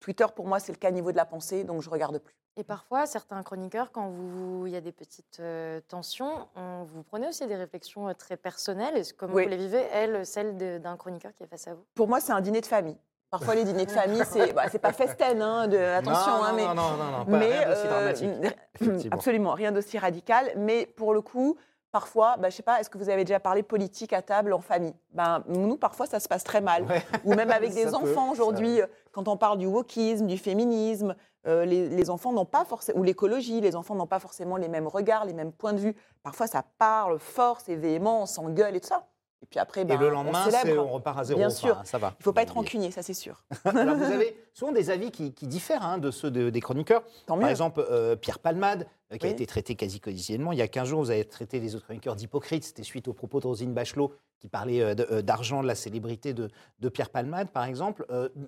Twitter, 0.00 0.26
pour 0.34 0.46
moi, 0.46 0.58
c'est 0.58 0.72
le 0.72 0.78
cas 0.78 0.90
niveau 0.90 1.12
de 1.12 1.16
la 1.16 1.24
pensée, 1.24 1.62
donc 1.64 1.82
je 1.82 1.88
regarde 1.88 2.18
plus. 2.18 2.34
Et 2.56 2.64
parfois, 2.64 3.06
certains 3.06 3.42
chroniqueurs, 3.42 3.90
quand 3.92 4.08
vous, 4.08 4.66
il 4.66 4.72
y 4.72 4.76
a 4.76 4.80
des 4.80 4.92
petites 4.92 5.38
euh, 5.40 5.80
tensions, 5.88 6.48
on- 6.56 6.84
vous 6.84 7.02
prenez 7.02 7.28
aussi 7.28 7.46
des 7.46 7.56
réflexions 7.56 8.08
euh, 8.08 8.12
très 8.12 8.36
personnelles. 8.36 8.96
Est-ce 8.96 9.14
comment 9.14 9.34
Oui. 9.34 9.44
vous 9.44 9.50
les 9.50 9.56
vivez, 9.56 9.84
elle, 9.92 10.26
celle 10.26 10.56
de- 10.56 10.78
d'un 10.78 10.96
chroniqueur 10.96 11.32
qui 11.32 11.42
est 11.44 11.46
face 11.46 11.66
à 11.68 11.74
vous? 11.74 11.84
Pour 11.94 12.08
moi, 12.08 12.20
c'est 12.20 12.32
un 12.32 12.40
dîner 12.40 12.60
de 12.60 12.66
famille. 12.66 12.96
Parfois, 13.30 13.56
les 13.56 13.64
dîners 13.64 13.86
de 13.86 13.90
famille, 13.90 14.22
c'est 14.26 14.52
bah, 14.52 14.66
pas 14.80 14.92
festen, 14.92 15.42
hein, 15.42 15.66
de, 15.66 15.76
attention, 15.76 16.32
non, 16.32 16.44
hein, 16.44 16.50
non, 16.50 16.56
mais 16.56 16.62
non, 16.66 16.74
non, 16.74 17.18
non, 17.18 17.24
pas, 17.24 17.38
mais 17.38 17.58
rien 17.64 17.68
d'aussi 17.68 17.86
euh, 17.86 17.88
dramatique. 17.90 19.08
absolument 19.12 19.52
rien 19.54 19.72
d'aussi 19.72 19.98
radical. 19.98 20.52
Mais 20.56 20.86
pour 20.86 21.12
le 21.14 21.20
coup, 21.22 21.56
parfois, 21.94 22.36
bah, 22.38 22.50
je 22.50 22.56
sais 22.56 22.64
pas, 22.64 22.80
est-ce 22.80 22.90
que 22.90 22.98
vous 22.98 23.08
avez 23.08 23.24
déjà 23.24 23.38
parlé 23.38 23.62
politique 23.62 24.12
à 24.12 24.20
table 24.20 24.52
en 24.52 24.60
famille? 24.60 24.96
Ben, 25.12 25.44
Nous, 25.46 25.76
parfois, 25.76 26.06
ça 26.06 26.18
se 26.18 26.26
passe 26.26 26.42
très 26.42 26.60
mal. 26.60 26.82
Ouais. 26.86 27.06
Ou 27.24 27.34
même 27.34 27.52
avec 27.52 27.72
des 27.80 27.94
enfants 27.94 28.32
aujourd'hui, 28.32 28.80
euh, 28.80 28.86
quand 29.12 29.28
on 29.28 29.36
parle 29.36 29.58
du 29.58 29.66
wokisme, 29.66 30.26
du 30.26 30.36
féminisme, 30.36 31.14
euh, 31.46 31.64
les, 31.64 31.88
les 31.88 32.10
enfants 32.10 32.32
n'ont 32.32 32.46
pas 32.46 32.64
forcément, 32.64 32.98
ou 32.98 33.04
l'écologie, 33.04 33.60
les 33.60 33.76
enfants 33.76 33.94
n'ont 33.94 34.08
pas 34.08 34.18
forcément 34.18 34.56
les 34.56 34.66
mêmes 34.66 34.88
regards, 34.88 35.24
les 35.24 35.34
mêmes 35.34 35.52
points 35.52 35.72
de 35.72 35.78
vue. 35.78 35.94
Parfois, 36.24 36.48
ça 36.48 36.64
parle 36.78 37.20
fort, 37.20 37.60
c'est 37.60 37.76
véhément, 37.76 38.22
on 38.22 38.26
s'engueule 38.26 38.74
et 38.74 38.80
tout 38.80 38.88
ça. 38.88 39.06
Et 39.44 39.46
puis 39.46 39.60
après, 39.60 39.82
Et 39.82 39.84
ben, 39.84 40.00
le 40.00 40.06
on 40.06 40.10
lendemain, 40.22 40.46
on 40.78 40.88
repart 40.88 41.18
à 41.18 41.24
zéro. 41.24 41.36
Bien 41.38 41.48
enfin, 41.48 41.54
sûr. 41.56 41.80
ça 41.84 41.98
va. 41.98 42.14
Il 42.18 42.20
ne 42.20 42.24
faut 42.24 42.32
pas 42.32 42.40
être 42.44 42.54
rancunier, 42.54 42.90
ça 42.90 43.02
c'est 43.02 43.12
sûr. 43.12 43.44
Alors, 43.66 43.94
vous 43.94 44.04
avez 44.04 44.34
souvent 44.54 44.72
des 44.72 44.88
avis 44.88 45.10
qui, 45.10 45.34
qui 45.34 45.46
diffèrent 45.46 45.84
hein, 45.84 45.98
de 45.98 46.10
ceux 46.10 46.30
de- 46.30 46.48
des 46.48 46.60
chroniqueurs. 46.62 47.02
Tant 47.26 47.36
mieux. 47.36 47.42
Par 47.42 47.50
exemple, 47.50 47.84
euh, 47.90 48.16
Pierre 48.16 48.38
Palmade, 48.38 48.86
euh, 49.12 49.18
qui 49.18 49.26
a 49.26 49.28
été 49.28 49.44
traité 49.44 49.74
quasi 49.74 50.00
quotidiennement. 50.00 50.52
Il 50.52 50.58
y 50.58 50.62
a 50.62 50.68
15 50.68 50.88
jours, 50.88 51.00
vous 51.02 51.10
avez 51.10 51.26
traité 51.26 51.60
les 51.60 51.74
autres 51.74 51.84
chroniqueurs 51.84 52.16
d'hypocrites. 52.16 52.64
C'était 52.64 52.84
suite 52.84 53.06
aux 53.06 53.12
propos 53.12 53.38
de 53.38 53.46
Rosine 53.46 53.74
Bachelot, 53.74 54.14
qui 54.40 54.48
parlait 54.48 54.80
euh, 54.80 55.20
d'argent, 55.20 55.62
de 55.62 55.66
la 55.66 55.74
célébrité 55.74 56.32
de, 56.32 56.48
de 56.80 56.88
Pierre 56.88 57.10
Palmade, 57.10 57.50
par 57.50 57.64
exemple. 57.64 58.06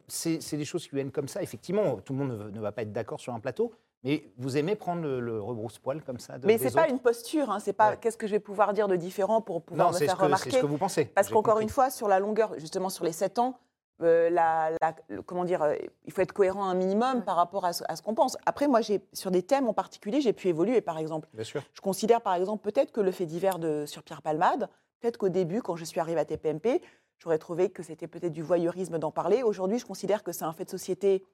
C'est 0.08 0.38
des 0.56 0.64
choses 0.64 0.88
qui 0.88 0.94
viennent 0.94 1.12
comme 1.12 1.28
ça. 1.28 1.42
Effectivement, 1.42 1.96
tout 1.96 2.14
le 2.14 2.20
monde 2.20 2.50
ne 2.54 2.60
va 2.60 2.72
pas 2.72 2.80
être 2.80 2.92
d'accord 2.92 3.20
sur 3.20 3.34
un 3.34 3.40
plateau. 3.40 3.70
Mais 4.06 4.24
vous 4.38 4.56
aimez 4.56 4.76
prendre 4.76 5.02
le, 5.02 5.18
le 5.20 5.40
rebrousse-poil 5.40 6.02
comme 6.02 6.18
ça 6.20 6.38
de, 6.38 6.46
Mais 6.46 6.58
des 6.58 6.68
c'est 6.68 6.74
pas 6.74 6.82
autres 6.82 6.90
une 6.92 7.00
posture, 7.00 7.50
hein, 7.50 7.58
c'est 7.58 7.72
pas 7.72 7.90
Ouais. 7.90 7.98
qu'est-ce 8.00 8.16
que 8.16 8.26
je 8.26 8.32
vais 8.32 8.40
pouvoir 8.40 8.72
dire 8.72 8.86
de 8.88 8.94
différent 8.96 9.40
pour 9.40 9.62
pouvoir 9.62 9.88
Non, 9.88 9.92
me 9.92 9.98
c'est 9.98 10.04
ce, 10.04 10.10
faire 10.10 10.14
que- 10.14 10.20
c'est 10.20 10.24
remarquer. 10.26 10.50
ce 10.52 10.58
que 10.60 10.66
vous 10.66 10.78
pensez. 10.78 11.04
Parce 11.06 11.28
qu'encore 11.28 11.58
une 11.60 11.68
fois, 11.68 11.90
sur 11.90 12.06
la 12.08 12.20
longueur, 12.20 12.54
justement 12.58 12.88
sur 12.88 13.04
les 13.04 13.10
7 13.12 13.38
ans, 13.40 13.58
euh, 14.02 14.30
la- 14.30 14.70
la- 14.80 14.94
le- 15.08 15.22
comment 15.22 15.44
dire, 15.44 15.62
euh, 15.62 15.74
il 16.04 16.12
faut 16.12 16.20
être 16.20 16.32
cohérent 16.32 16.68
un 16.68 16.74
minimum 16.74 17.16
Ouais. 17.18 17.22
par 17.24 17.34
rapport 17.36 17.64
à 17.64 17.72
ce, 17.72 17.82
ce 17.94 18.00
qu'on 18.02 18.14
pense. 18.14 18.36
Après, 18.46 18.68
moi, 18.68 18.80
j'ai 18.80 19.00
sur 19.12 19.30
des 19.32 19.42
thèmes 19.42 19.66
en 19.68 19.72
particulier, 19.74 20.20
j'ai 20.20 20.32
pu 20.32 20.48
évoluer. 20.48 20.80
Par 20.80 20.98
exemple, 20.98 21.28
Bien 21.34 21.44
sûr. 21.44 21.62
je 21.72 21.80
considère 21.80 22.20
par 22.20 22.34
exemple 22.34 22.62
peut-être 22.62 22.92
que 22.92 23.00
le 23.00 23.10
fait 23.10 23.26
divers 23.26 23.58
de, 23.58 23.86
sur 23.86 24.02
Pierre 24.04 24.22
Palmade, 24.22 24.68
peut-être 25.00 25.16
qu'au 25.16 25.30
début, 25.30 25.62
quand 25.62 25.76
je 25.76 25.84
suis 25.84 25.98
arrivée 25.98 26.20
à 26.20 26.24
TPMP, 26.24 26.80
j'aurais 27.18 27.38
trouvé 27.38 27.70
que 27.70 27.82
c'était 27.82 28.06
peut-être 28.06 28.32
du 28.34 28.42
voyeurisme 28.42 28.98
d'en 28.98 29.10
parler. 29.10 29.42
Aujourd'hui, 29.42 29.78
je 29.78 29.86
considère 29.86 30.22
que 30.22 30.30
c'est 30.30 30.44
un 30.44 30.52
fait 30.52 30.64
de 30.66 30.70
société 30.70 31.24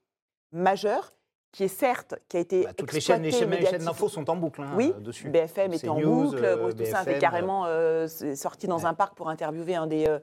majeur 0.53 1.13
qui 1.53 1.65
est 1.65 1.69
certes, 1.69 2.15
qui 2.29 2.39
a 2.39 2.41
été 2.41 2.65
Bah, 2.65 2.73
toutes 2.73 2.93
les 2.93 3.01
chaînes, 3.01 3.23
les 3.23 3.31
chaînes, 3.31 3.51
les 3.51 3.67
chaînes 3.67 3.85
d'infos 3.85 4.09
sont 4.09 4.29
en 4.31 4.37
boucle 4.37 4.63
hein, 4.63 4.73
Oui, 4.75 4.93
euh, 4.97 5.01
dessus. 5.01 5.29
BFM 5.29 5.73
était 5.75 5.89
en 5.89 6.01
boucle, 6.01 6.43
euh, 6.45 6.57
Bruce 6.57 6.75
Toussaint 6.75 6.95
avait 6.99 7.13
BFM, 7.13 7.21
carrément 7.21 7.67
euh, 7.67 8.09
sorti 8.09 8.67
dans 8.67 8.79
ouais. 8.79 8.85
un 8.87 8.95
parc 8.95 9.15
pour 9.15 9.29
interviewer 9.29 9.75
un 9.75 9.87
des, 9.87 10.07
euh, 10.09 10.19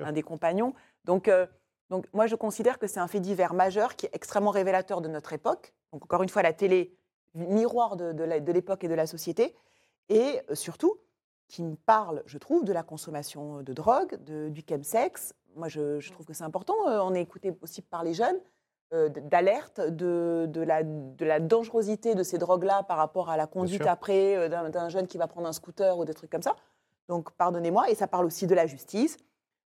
un 0.00 0.12
des 0.12 0.22
compagnons. 0.22 0.72
Donc, 1.04 1.26
euh, 1.26 1.46
donc 1.90 2.06
moi, 2.12 2.26
je 2.26 2.36
considère 2.36 2.78
que 2.78 2.86
c'est 2.86 3.00
un 3.00 3.08
fait 3.08 3.18
divers 3.20 3.54
majeur 3.54 3.96
qui 3.96 4.06
est 4.06 4.10
extrêmement 4.14 4.50
révélateur 4.52 5.00
de 5.00 5.08
notre 5.08 5.32
époque. 5.32 5.74
Donc, 5.92 6.04
encore 6.04 6.22
une 6.22 6.28
fois, 6.28 6.42
la 6.42 6.52
télé, 6.52 6.94
miroir 7.34 7.96
de, 7.96 8.12
de 8.12 8.52
l'époque 8.52 8.84
et 8.84 8.88
de 8.88 8.94
la 8.94 9.06
société. 9.06 9.54
Et 10.08 10.40
euh, 10.50 10.54
surtout, 10.54 10.98
qui 11.48 11.62
me 11.64 11.74
parle, 11.76 12.22
je 12.26 12.38
trouve, 12.38 12.64
de 12.64 12.72
la 12.72 12.82
consommation 12.82 13.62
de 13.62 13.72
drogue, 13.72 14.22
de- 14.24 14.48
du 14.50 14.62
chemsex. 14.68 15.34
Moi, 15.56 15.68
je, 15.68 15.98
je 15.98 16.12
trouve 16.12 16.24
que 16.26 16.34
c'est 16.34 16.44
important. 16.44 16.74
Euh, 16.88 17.00
on 17.00 17.14
est 17.14 17.22
écouté 17.22 17.52
aussi 17.62 17.82
par 17.82 18.04
les 18.04 18.12
jeunes, 18.14 18.36
euh, 18.36 18.40
d'alerte 18.92 19.80
de, 19.80 20.46
de, 20.48 20.60
la, 20.62 20.82
de 20.82 21.24
la 21.24 21.40
dangerosité 21.40 22.14
de 22.14 22.22
ces 22.22 22.38
drogues-là 22.38 22.82
par 22.84 22.96
rapport 22.96 23.28
à 23.28 23.36
la 23.36 23.46
conduite 23.46 23.82
après 23.88 24.36
euh, 24.36 24.70
d'un 24.70 24.88
jeune 24.88 25.06
qui 25.06 25.18
va 25.18 25.26
prendre 25.26 25.46
un 25.46 25.52
scooter 25.52 25.98
ou 25.98 26.04
des 26.04 26.14
trucs 26.14 26.30
comme 26.30 26.42
ça. 26.42 26.56
Donc, 27.08 27.30
pardonnez-moi. 27.32 27.90
Et 27.90 27.94
ça 27.94 28.06
parle 28.06 28.24
aussi 28.26 28.46
de 28.46 28.54
la 28.54 28.66
justice, 28.66 29.16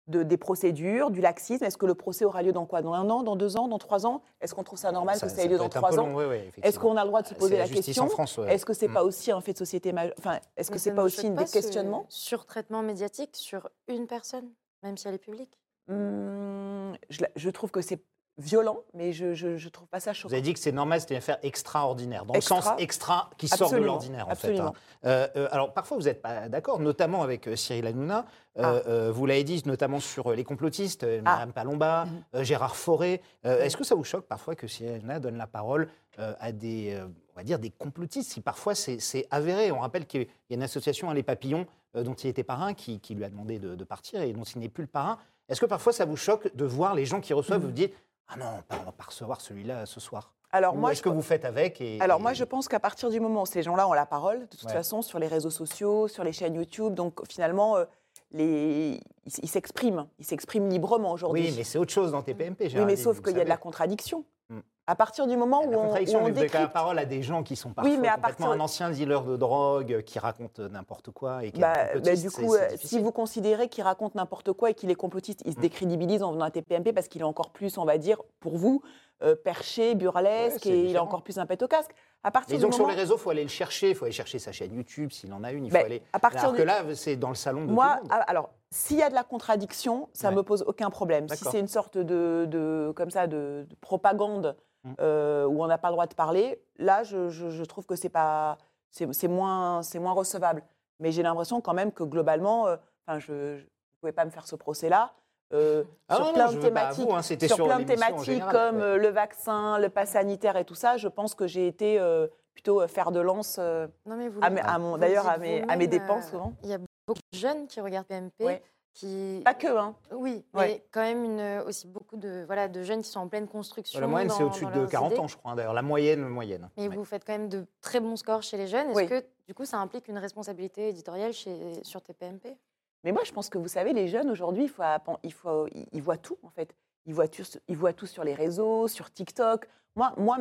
de, 0.07 0.23
des 0.23 0.37
procédures, 0.37 1.11
du 1.11 1.21
laxisme. 1.21 1.63
Est-ce 1.63 1.77
que 1.77 1.85
le 1.85 1.93
procès 1.95 2.25
aura 2.25 2.41
lieu 2.41 2.51
dans 2.51 2.65
quoi? 2.65 2.81
Dans 2.81 2.93
un 2.93 3.09
an, 3.11 3.21
dans 3.23 3.35
deux 3.35 3.57
ans, 3.57 3.67
dans 3.67 3.77
trois 3.77 4.05
ans? 4.07 4.21
Est-ce 4.41 4.55
qu'on 4.55 4.63
trouve 4.63 4.79
ça 4.79 4.91
normal 4.91 5.19
que 5.19 5.29
ça 5.29 5.43
ait 5.43 5.47
lieu 5.47 5.57
dans 5.57 5.69
trois 5.69 5.99
ans? 5.99 6.19
Est-ce 6.63 6.79
qu'on 6.79 6.97
a 6.97 7.03
le 7.03 7.07
droit 7.09 7.21
de 7.21 7.27
se 7.27 7.33
C'est 7.33 7.39
poser 7.39 7.57
la, 7.57 7.67
question? 7.67 8.07
Ouais. 8.39 8.53
Est-ce 8.53 8.65
que 8.65 8.73
c'est 8.73 8.87
Mm. 8.87 8.93
pas 8.93 9.03
aussi 9.03 9.31
un 9.31 9.41
fait 9.41 9.53
de 9.53 9.57
société 9.59 9.93
majeur 9.93 10.15
Enfin, 10.17 10.39
est-ce 10.57 10.71
que 10.71 10.79
c'est 10.79 10.93
pas 10.93 11.03
aussi 11.03 11.29
pas, 11.29 11.41
des 11.41 11.47
ce 11.47 11.53
questionnements 11.53 12.05
Surtraitement 12.09 12.81
médiatique 12.81 13.35
sur 13.35 13.69
une 13.87 14.07
personne, 14.07 14.49
même 14.83 14.97
si 14.97 15.07
elle 15.07 15.13
est 15.15 15.19
publique? 15.19 15.59
Hum, 15.89 16.93
je, 17.09 17.21
la- 17.21 17.29
je 17.35 17.49
trouve 17.49 17.71
que 17.71 17.81
c'est 17.81 18.01
violent, 18.37 18.79
mais 18.93 19.13
je, 19.13 19.33
je 19.35 19.69
trouve 19.69 19.87
pas 19.87 19.99
ça 19.99 20.11
Vous 20.11 20.15
choquant. 20.15 20.33
avez 20.33 20.41
dit 20.41 20.53
que 20.53 20.59
c'est 20.59 20.71
normal, 20.71 20.99
c'était 21.01 21.13
une 21.13 21.19
affaire 21.19 21.37
extraordinaire, 21.43 22.25
dans 22.25 22.33
Extra. 22.33 22.55
le 22.55 22.61
sens 22.63 22.73
extra 22.79 23.29
qui 23.37 23.47
sort 23.47 23.71
de 23.71 23.77
l'ordinaire 23.77 24.27
en 24.29 24.35
fait. 24.35 24.57
hein. 24.59 24.73
Euh, 25.05 25.27
euh, 25.35 25.47
alors 25.51 25.73
parfois 25.73 25.97
vous 25.97 26.03
n'êtes 26.03 26.21
pas 26.21 26.47
d'accord, 26.49 26.79
notamment 26.79 27.21
avec 27.23 27.47
euh, 27.47 27.55
Cyril 27.55 27.85
Hanouna. 27.87 28.25
Euh, 28.57 28.61
Ah. 28.63 28.89
euh, 28.89 29.11
vous 29.11 29.25
l'avez 29.25 29.43
dit 29.43 29.61
notamment 29.65 29.99
sur 29.99 30.31
les 30.33 30.43
complotistes, 30.43 31.03
Ah. 31.05 31.21
Madame 31.21 31.53
Palomba, 31.53 32.05
Mhm. 32.05 32.23
euh, 32.35 32.43
Gérard 32.43 32.75
Fauré. 32.75 33.21
Mhm. 33.43 33.51
Est-ce 33.51 33.77
que 33.77 33.83
ça 33.83 33.95
vous 33.95 34.03
choque 34.03 34.25
parfois 34.27 34.55
que 34.55 34.67
Cyril 34.67 34.95
Hanouna 34.95 35.19
donne 35.19 35.37
la 35.37 35.47
parole 35.47 35.87
à 36.17 36.51
des, 36.51 36.99
on 37.33 37.35
va 37.37 37.43
dire 37.43 37.57
des 37.59 37.69
complotistes 37.71 38.31
Si 38.31 38.41
parfois 38.41 38.75
c'est 38.75 39.27
avéré? 39.31 39.71
On 39.71 39.79
rappelle 39.79 40.05
qu'il 40.05 40.21
y 40.21 40.53
a 40.53 40.55
une 40.55 40.63
association, 40.63 41.09
hein, 41.09 41.13
les 41.13 41.23
Papillons, 41.23 41.65
dont 41.95 42.13
il 42.13 42.27
était 42.27 42.43
parrain, 42.43 42.73
qui, 42.73 42.99
qui 42.99 43.15
lui 43.15 43.23
a 43.23 43.29
demandé 43.29 43.59
de, 43.59 43.75
de 43.75 43.83
partir 43.83 44.21
et 44.21 44.31
dont 44.33 44.43
il 44.43 44.59
n'est 44.59 44.69
plus 44.69 44.83
le 44.83 44.87
parrain. 44.89 45.17
Est-ce 45.49 45.59
que 45.61 45.65
parfois 45.65 45.91
ça 45.93 46.05
vous 46.05 46.15
choque 46.17 46.53
de 46.55 46.65
voir 46.65 46.93
les 46.95 47.05
gens 47.05 47.19
qui 47.21 47.33
reçoivent 47.33 47.59
Mhm. 47.61 47.65
vous 47.65 47.71
dire 47.73 47.89
ah 48.33 48.37
non, 48.37 48.63
on 48.71 48.83
va 48.85 48.91
pas 48.91 49.03
recevoir 49.05 49.41
celui-là 49.41 49.85
ce 49.85 49.99
soir 49.99 50.33
Alors 50.51 50.75
Ou 50.75 50.77
moi, 50.77 50.91
est-ce 50.91 50.99
je, 50.99 51.03
que 51.03 51.09
vous 51.09 51.21
faites 51.21 51.45
avec 51.45 51.81
et, 51.81 51.99
alors 52.01 52.19
et- 52.19 52.21
moi, 52.21 52.33
je 52.33 52.43
pense 52.43 52.67
qu'à 52.67 52.79
partir 52.79 53.09
du 53.09 53.19
moment 53.19 53.43
où 53.43 53.45
ces 53.45 53.61
gens-là 53.63 53.87
ont 53.87 53.93
la 53.93 54.05
parole, 54.05 54.41
de 54.41 54.45
toute 54.45 54.63
Ouais. 54.63 54.71
façon, 54.73 55.01
sur 55.01 55.19
les 55.19 55.27
réseaux 55.27 55.49
sociaux, 55.49 56.07
sur 56.07 56.23
les 56.23 56.31
chaînes 56.33 56.55
YouTube, 56.55 56.93
donc 56.93 57.21
finalement, 57.29 57.77
euh, 57.77 57.85
les, 58.33 58.99
ils 59.41 59.49
s'expriment, 59.49 60.07
ils 60.19 60.25
s'expriment 60.25 60.69
librement 60.69 61.11
aujourd'hui. 61.11 61.43
Oui, 61.49 61.53
mais 61.57 61.63
c'est 61.63 61.77
autre 61.77 61.91
chose 61.91 62.11
dans 62.11 62.21
tes 62.21 62.33
PMP. 62.33 62.67
Oui, 62.73 62.85
mais 62.85 62.95
sauf 62.95 63.21
qu'il 63.21 63.37
y 63.37 63.41
a 63.41 63.43
de 63.43 63.49
la 63.49 63.57
contradiction. 63.57 64.25
Mm. 64.49 64.59
À 64.87 64.95
partir 64.95 65.27
du 65.27 65.37
moment 65.37 65.63
où 65.65 65.71
la 65.71 65.77
on, 65.77 65.81
où 65.81 65.83
contradiction, 65.85 66.19
on 66.19 66.25
avez 66.25 66.33
quand 66.33 66.39
même 66.41 66.43
la 66.43 66.49
décrypte- 66.59 66.73
parole 66.73 66.99
à 66.99 67.05
des 67.05 67.21
gens 67.23 67.43
qui 67.43 67.55
sont 67.55 67.69
parfois 67.71 67.91
Oui, 67.91 67.97
mais 68.01 68.07
à 68.07 68.15
complètement 68.15 68.47
partir- 68.47 68.61
un 68.61 68.63
ancien 68.65 68.89
dealer 68.89 69.23
de 69.23 69.37
drogue 69.37 70.01
qui 70.05 70.19
raconte 70.19 70.59
n'importe 70.59 71.11
quoi 71.11 71.45
et 71.45 71.51
qui 71.51 71.59
est 71.59 71.61
Bah, 71.61 71.71
un 71.71 71.73
bah, 71.75 71.93
complotiste, 71.93 72.39
du 72.39 72.45
coup, 72.45 72.55
euh, 72.55 72.67
si 72.75 72.99
vous 72.99 73.11
considérez 73.11 73.69
qu'il 73.69 73.83
raconte 73.83 74.15
n'importe 74.15 74.51
quoi 74.53 74.71
et 74.71 74.73
qu'il 74.73 74.89
est 74.91 74.95
complotiste, 74.95 75.41
il 75.45 75.53
se 75.53 75.57
Mm. 75.59 75.61
décrédibilise 75.61 76.23
en 76.23 76.31
venant 76.33 76.45
à 76.45 76.51
TPMP 76.51 76.91
parce 76.93 77.07
qu'il 77.07 77.21
est 77.21 77.25
encore 77.25 77.51
plus, 77.51 77.77
on 77.77 77.85
va 77.85 77.97
dire, 77.97 78.21
pour 78.39 78.57
vous, 78.57 78.81
euh, 79.23 79.35
perché, 79.35 79.93
burlesque 79.95 80.65
Ouais, 80.65 80.71
et 80.71 80.77
il 80.79 80.83
a 80.83 80.87
différent. 80.87 81.05
encore 81.05 81.21
plus 81.21 81.37
un 81.37 81.45
pet 81.45 81.61
au 81.61 81.67
casque. 81.67 81.91
À 82.23 82.29
partir 82.31 82.55
Disons 82.55 82.67
du 82.67 82.71
que 82.71 82.75
sur 82.75 82.87
les 82.87 82.93
réseaux, 82.93 83.15
il 83.15 83.19
faut 83.19 83.29
aller 83.31 83.41
le 83.43 83.49
chercher, 83.49 83.89
il 83.89 83.95
faut 83.95 84.05
aller 84.05 84.11
chercher 84.11 84.37
sa 84.37 84.51
chaîne 84.51 84.73
YouTube 84.75 85.11
s'il 85.11 85.33
en 85.33 85.43
a 85.43 85.51
une, 85.51 85.65
il 85.65 85.71
faut 85.71 85.77
Ben, 85.77 85.85
aller. 85.85 86.03
à 86.13 86.19
partir 86.19 86.41
Alors 86.41 86.51
du- 86.51 86.57
que 86.59 86.63
là, 86.63 86.83
c'est 86.93 87.15
dans 87.15 87.29
le 87.29 87.35
salon 87.35 87.65
de 87.65 87.71
moi, 87.71 87.93
tout 87.95 87.95
le 87.95 88.01
monde. 88.03 88.11
ah, 88.11 88.23
alors, 88.29 88.49
s'il 88.69 88.97
y 88.97 89.01
a 89.01 89.09
de 89.09 89.15
la 89.15 89.23
contradiction, 89.23 90.07
ça 90.13 90.29
Ouais. 90.29 90.35
me 90.35 90.43
pose 90.43 90.63
aucun 90.67 90.91
problème. 90.91 91.27
Si 91.29 91.43
c'est 91.45 91.59
une 91.59 91.67
sorte 91.67 91.97
de, 91.97 92.45
de- 92.47 92.93
comme 92.95 93.09
ça, 93.09 93.25
de, 93.27 93.65
de 93.67 93.75
propagande 93.81 94.55
Mm. 94.83 94.93
euh, 94.99 95.45
où 95.45 95.63
on 95.63 95.67
n'a 95.67 95.77
pas 95.77 95.89
le 95.89 95.93
droit 95.93 96.07
de 96.07 96.13
parler, 96.15 96.59
là, 96.77 97.03
je, 97.03 97.29
je- 97.29 97.49
je 97.49 97.63
trouve 97.63 97.85
que 97.85 97.95
c'est 97.95 98.09
pas, 98.09 98.57
c'est 98.91 99.27
moins, 99.27 99.81
c'est 99.83 99.99
moins 99.99 100.13
recevable. 100.13 100.63
Mais 100.99 101.11
j'ai 101.11 101.21
l'impression 101.23 101.59
quand 101.61 101.73
même 101.73 101.91
que 101.91 102.03
globalement, 102.03 102.67
euh, 102.67 102.77
enfin, 103.07 103.17
je, 103.19 103.57
je 103.57 103.63
vous 103.63 103.97
pouvez 103.99 104.11
pas 104.11 104.25
me 104.25 104.31
faire 104.31 104.45
ce 104.47 104.55
procès-là. 104.55 105.13
Euh, 105.53 105.83
Ah 106.07 106.15
sur 106.15 106.25
non, 106.25 106.33
plein 106.33 106.51
de 106.51 106.59
thématiques, 106.61 107.05
vous, 107.07 107.13
hein, 107.15 107.21
c'était 107.21 107.47
sur, 107.47 107.55
sur 107.57 107.65
plein 107.65 107.79
de 107.79 107.83
l'émission 107.83 108.05
en 108.05 108.07
thématiques 108.09 108.25
général, 108.33 108.51
comme 108.71 108.77
ouais. 108.77 108.83
euh, 108.83 108.97
le 108.97 109.07
vaccin, 109.09 109.79
le 109.79 109.89
pass 109.89 110.11
sanitaire 110.11 110.55
et 110.57 110.65
tout 110.65 110.75
ça, 110.75 110.97
je 110.97 111.07
pense 111.07 111.35
que 111.35 111.47
j'ai 111.47 111.67
été 111.67 111.99
euh, 111.99 112.27
plutôt 112.53 112.81
euh, 112.81 112.87
fer 112.87 113.11
de 113.11 113.19
lance 113.19 113.57
euh, 113.59 113.87
Non, 114.05 114.15
mais 114.15 114.29
vous 114.29 114.39
à 114.41 114.49
le- 114.49 114.55
mes- 114.55 114.61
à 114.61 114.77
mon- 114.79 114.89
vous 114.91 114.95
le 114.95 115.01
d'ailleurs 115.01 115.27
à 115.27 115.37
mes, 115.37 115.63
à 115.69 115.75
mes 115.75 115.87
dépenses 115.87 116.27
euh, 116.27 116.31
souvent. 116.31 116.53
Il 116.63 116.69
y 116.69 116.73
a 116.73 116.77
beaucoup 117.07 117.19
de 117.33 117.37
jeunes 117.37 117.67
qui 117.67 117.81
regardent 117.81 118.07
PMP, 118.07 118.43
Ouais. 118.45 118.61
qui... 118.93 119.41
Pas 119.45 119.53
que, 119.53 119.67
hein. 119.67 119.95
Oui, 120.11 120.43
Ouais. 120.53 120.67
mais 120.67 120.83
quand 120.91 121.01
même 121.01 121.23
une, 121.23 121.63
aussi 121.65 121.87
beaucoup 121.87 122.17
de, 122.17 122.43
voilà, 122.45 122.67
de 122.67 122.83
jeunes 122.83 123.01
qui 123.01 123.09
sont 123.09 123.21
en 123.21 123.27
pleine 123.29 123.47
construction. 123.47 123.99
La 124.01 124.07
moyenne, 124.07 124.29
c'est 124.29 124.43
au-dessus 124.43 124.65
de 124.65 124.71
leurs 124.81 124.89
40 124.89 125.11
idées. 125.11 125.19
ans, 125.21 125.27
je 125.27 125.37
crois, 125.37 125.51
hein, 125.51 125.55
d'ailleurs. 125.55 125.73
La 125.73 125.81
moyenne, 125.81 126.21
moyenne. 126.27 126.69
Mais 126.77 126.87
Ouais. 126.89 126.95
vous 126.95 127.05
faites 127.05 127.25
quand 127.25 127.31
même 127.33 127.47
de 127.49 127.65
très 127.81 127.99
bons 128.01 128.15
scores 128.17 128.43
chez 128.43 128.57
les 128.57 128.67
jeunes. 128.67 128.89
Est-ce 128.89 128.97
Oui. 128.97 129.07
que, 129.07 129.23
du 129.47 129.53
coup, 129.53 129.63
ça 129.65 129.77
implique 129.77 130.07
une 130.09 130.17
responsabilité 130.17 130.89
éditoriale 130.89 131.31
chez, 131.33 131.57
sur 131.83 132.01
tes 132.01 132.13
PMP 132.13 132.55
Mais 133.03 133.11
moi, 133.11 133.23
je 133.25 133.31
pense 133.31 133.49
que 133.49 133.57
vous 133.57 133.67
savez, 133.67 133.93
les 133.93 134.07
jeunes 134.07 134.29
aujourd'hui, 134.29 134.63
il 134.63 134.69
faut, 134.69 134.83
il 135.23 135.33
faut, 135.33 135.67
ils 135.91 136.01
voient 136.01 136.17
tout 136.17 136.37
en 136.43 136.49
fait. 136.49 136.75
Ils 137.05 137.15
voient 137.15 137.27
tout, 137.27 137.43
ils 137.67 137.77
voient 137.77 137.93
tout 137.93 138.05
sur 138.05 138.23
les 138.23 138.35
réseaux, 138.35 138.87
sur 138.87 139.11
TikTok. 139.11 139.67
Moi, 139.95 140.13
moi, 140.17 140.37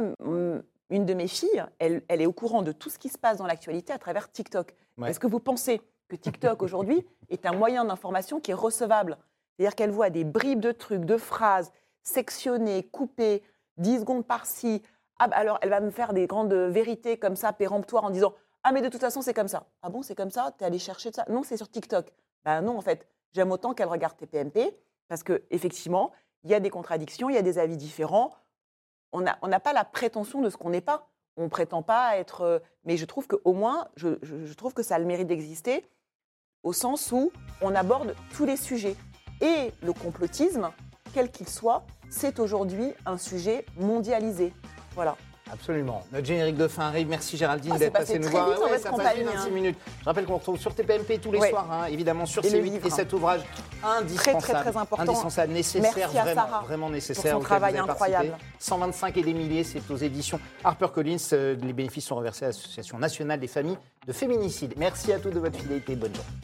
une 0.91 1.07
de 1.07 1.15
mes 1.15 1.29
filles, 1.29 1.65
elle, 1.79 2.03
elle 2.09 2.21
est 2.21 2.27
au 2.27 2.33
courant 2.33 2.63
de 2.63 2.73
tout 2.73 2.91
ce 2.91 2.99
qui 2.99 3.09
se 3.09 3.17
passe 3.19 3.39
dans 3.39 3.47
l'actualité 3.47 3.93
à 3.93 3.99
travers 3.99 4.31
TikTok. 4.31 4.75
Ouais. 4.99 5.11
Est-ce 5.11 5.21
que 5.21 5.27
vous 5.27 5.41
pensez 5.41 5.81
que 6.09 6.17
TikTok 6.17 6.63
aujourd'hui 6.63 7.07
est 7.31 7.47
un 7.47 7.53
moyen 7.53 7.85
d'information 7.85 8.41
qui 8.41 8.51
est 8.51 8.55
recevable? 8.55 9.17
C'est-à-dire 9.57 9.75
qu'elle 9.75 9.91
voit 9.91 10.11
des 10.11 10.25
bribes 10.25 10.61
de 10.61 10.73
trucs, 10.73 11.05
de 11.05 11.17
phrases 11.17 11.73
sectionnées, 12.03 12.83
coupées, 12.83 13.43
10 13.79 14.01
secondes 14.01 14.27
par-ci. 14.27 14.83
Ah, 15.19 15.29
bah 15.29 15.37
alors, 15.37 15.59
elle 15.63 15.71
va 15.71 15.81
me 15.81 15.91
faire 15.91 16.13
des 16.13 16.27
grandes 16.27 16.53
vérités 16.53 17.19
comme 17.19 17.37
ça, 17.37 17.53
péremptoires, 17.53 18.05
en 18.05 18.11
disant 18.11 18.35
Ah, 18.63 18.73
mais 18.73 18.83
de 18.83 18.89
toute 18.89 19.01
façon, 19.01 19.23
c'est 19.23 19.35
comme 19.35 19.49
ça. 19.49 19.67
Ah 19.83 19.89
bon, 19.89 20.03
c'est 20.03 20.15
comme 20.15 20.31
ça? 20.31 20.55
T'es 20.59 20.65
allé 20.65 20.79
chercher 20.79 21.11
de 21.11 21.15
ça? 21.15 21.25
Non, 21.29 21.43
c'est 21.43 21.57
sur 21.57 21.71
TikTok. 21.71 22.13
Ben 22.45 22.63
non, 22.63 22.77
en 22.79 22.81
fait, 22.81 23.07
j'aime 23.33 23.51
autant 23.53 23.75
qu'elle 23.75 23.89
regarde 23.89 24.17
tes 24.17 24.27
PMP, 24.27 24.75
parce 25.09 25.23
que 25.23 25.43
effectivement, 25.51 26.13
il 26.45 26.51
y 26.51 26.55
a 26.55 26.61
des 26.61 26.71
contradictions, 26.71 27.29
il 27.29 27.35
y 27.35 27.39
a 27.39 27.43
des 27.43 27.59
avis 27.59 27.77
différents. 27.77 28.31
on 29.13 29.21
n'a 29.23 29.61
pas 29.61 29.73
la 29.73 29.85
prétention 29.85 30.41
de 30.41 30.49
ce 30.51 30.57
qu'on 30.57 30.71
n'est 30.71 30.81
pas. 30.81 31.09
On 31.37 31.49
prétend 31.49 31.83
pas 31.83 32.17
être. 32.17 32.43
euh, 32.43 32.59
Mais 32.85 32.97
je 32.97 33.05
trouve 33.05 33.27
qu'au 33.27 33.53
moins, 33.53 33.89
je, 33.97 34.19
je- 34.23 34.45
je 34.47 34.55
trouve 34.55 34.73
que 34.75 34.83
ça 34.83 34.95
a 34.95 34.99
le 34.99 35.05
mérite 35.05 35.27
d'exister, 35.27 35.85
au 36.63 36.73
sens 36.73 37.11
où 37.13 37.31
on 37.61 37.75
aborde 37.75 38.15
tous 38.35 38.45
les 38.47 38.57
sujets. 38.57 38.97
Et 39.41 39.73
le 39.83 39.93
complotisme, 39.93 40.71
quel 41.15 41.31
qu'il 41.31 41.49
soit, 41.49 41.85
c'est 42.11 42.39
aujourd'hui 42.39 42.93
un 43.07 43.17
sujet 43.19 43.65
mondialisé. 43.77 44.53
Voilà. 44.95 45.17
Absolument. 45.53 46.03
Notre 46.13 46.27
générique 46.27 46.57
de 46.57 46.69
fin 46.69 46.85
arrive. 46.89 47.09
Merci 47.09 47.37
Géraldine 47.37 47.73
Ah, 47.75 47.79
d'être 47.79 47.93
passée 47.93 48.15
passé 48.15 48.19
nous 48.19 48.29
voir. 48.29 48.47
votre 48.47 48.79
ça 48.81 48.91
passe 48.93 49.17
vite 49.17 49.27
en 49.29 49.37
hein. 49.39 49.43
six 49.45 49.51
minutes. 49.51 49.79
Je 50.01 50.05
rappelle 50.05 50.25
qu'on 50.25 50.37
retrouve 50.37 50.59
sur 50.59 50.75
TPMP 50.75 51.19
tous 51.19 51.33
les 51.33 51.39
Ouais. 51.41 51.51
soirs, 51.51 51.71
hein, 51.71 51.87
évidemment 51.87 52.27
sur 52.27 52.43
C8 52.43 52.63
livre, 52.63 52.87
et 52.87 52.91
cet 52.91 53.13
ouvrage 53.13 53.41
indispensable, 53.83 54.43
Très, 54.43 54.53
très, 54.53 54.63
très 54.71 54.77
important. 54.81 55.03
indispensable, 55.03 55.53
nécessaire, 55.53 55.93
Merci 55.97 56.19
à 56.19 56.23
vraiment, 56.23 56.41
Sarah 56.43 56.61
vraiment 56.63 56.87
pour 56.87 56.95
nécessaire. 56.95 57.33
son 57.33 57.37
auquel 57.39 57.47
travail 57.47 57.79
incroyable. 57.79 58.37
125 58.59 59.17
et 59.17 59.23
des 59.23 59.35
milliers, 59.35 59.65
c'est 59.65 59.91
aux 59.91 59.97
éditions 59.97 60.39
HarperCollins. 60.65 61.17
Euh, 61.33 61.57
Les 61.63 61.73
bénéfices 61.73 62.07
sont 62.07 62.17
reversés 62.17 62.45
à 62.45 62.49
l'Association 62.49 62.99
nationale 62.99 63.41
des 63.41 63.49
familles 63.49 63.79
de 64.07 64.13
féminicides. 64.13 64.75
Merci 64.77 65.13
à 65.13 65.19
tous 65.19 65.31
de 65.31 65.39
votre 65.41 65.59
fidélité. 65.59 65.95
Bonne 65.97 66.15
journée. 66.15 66.41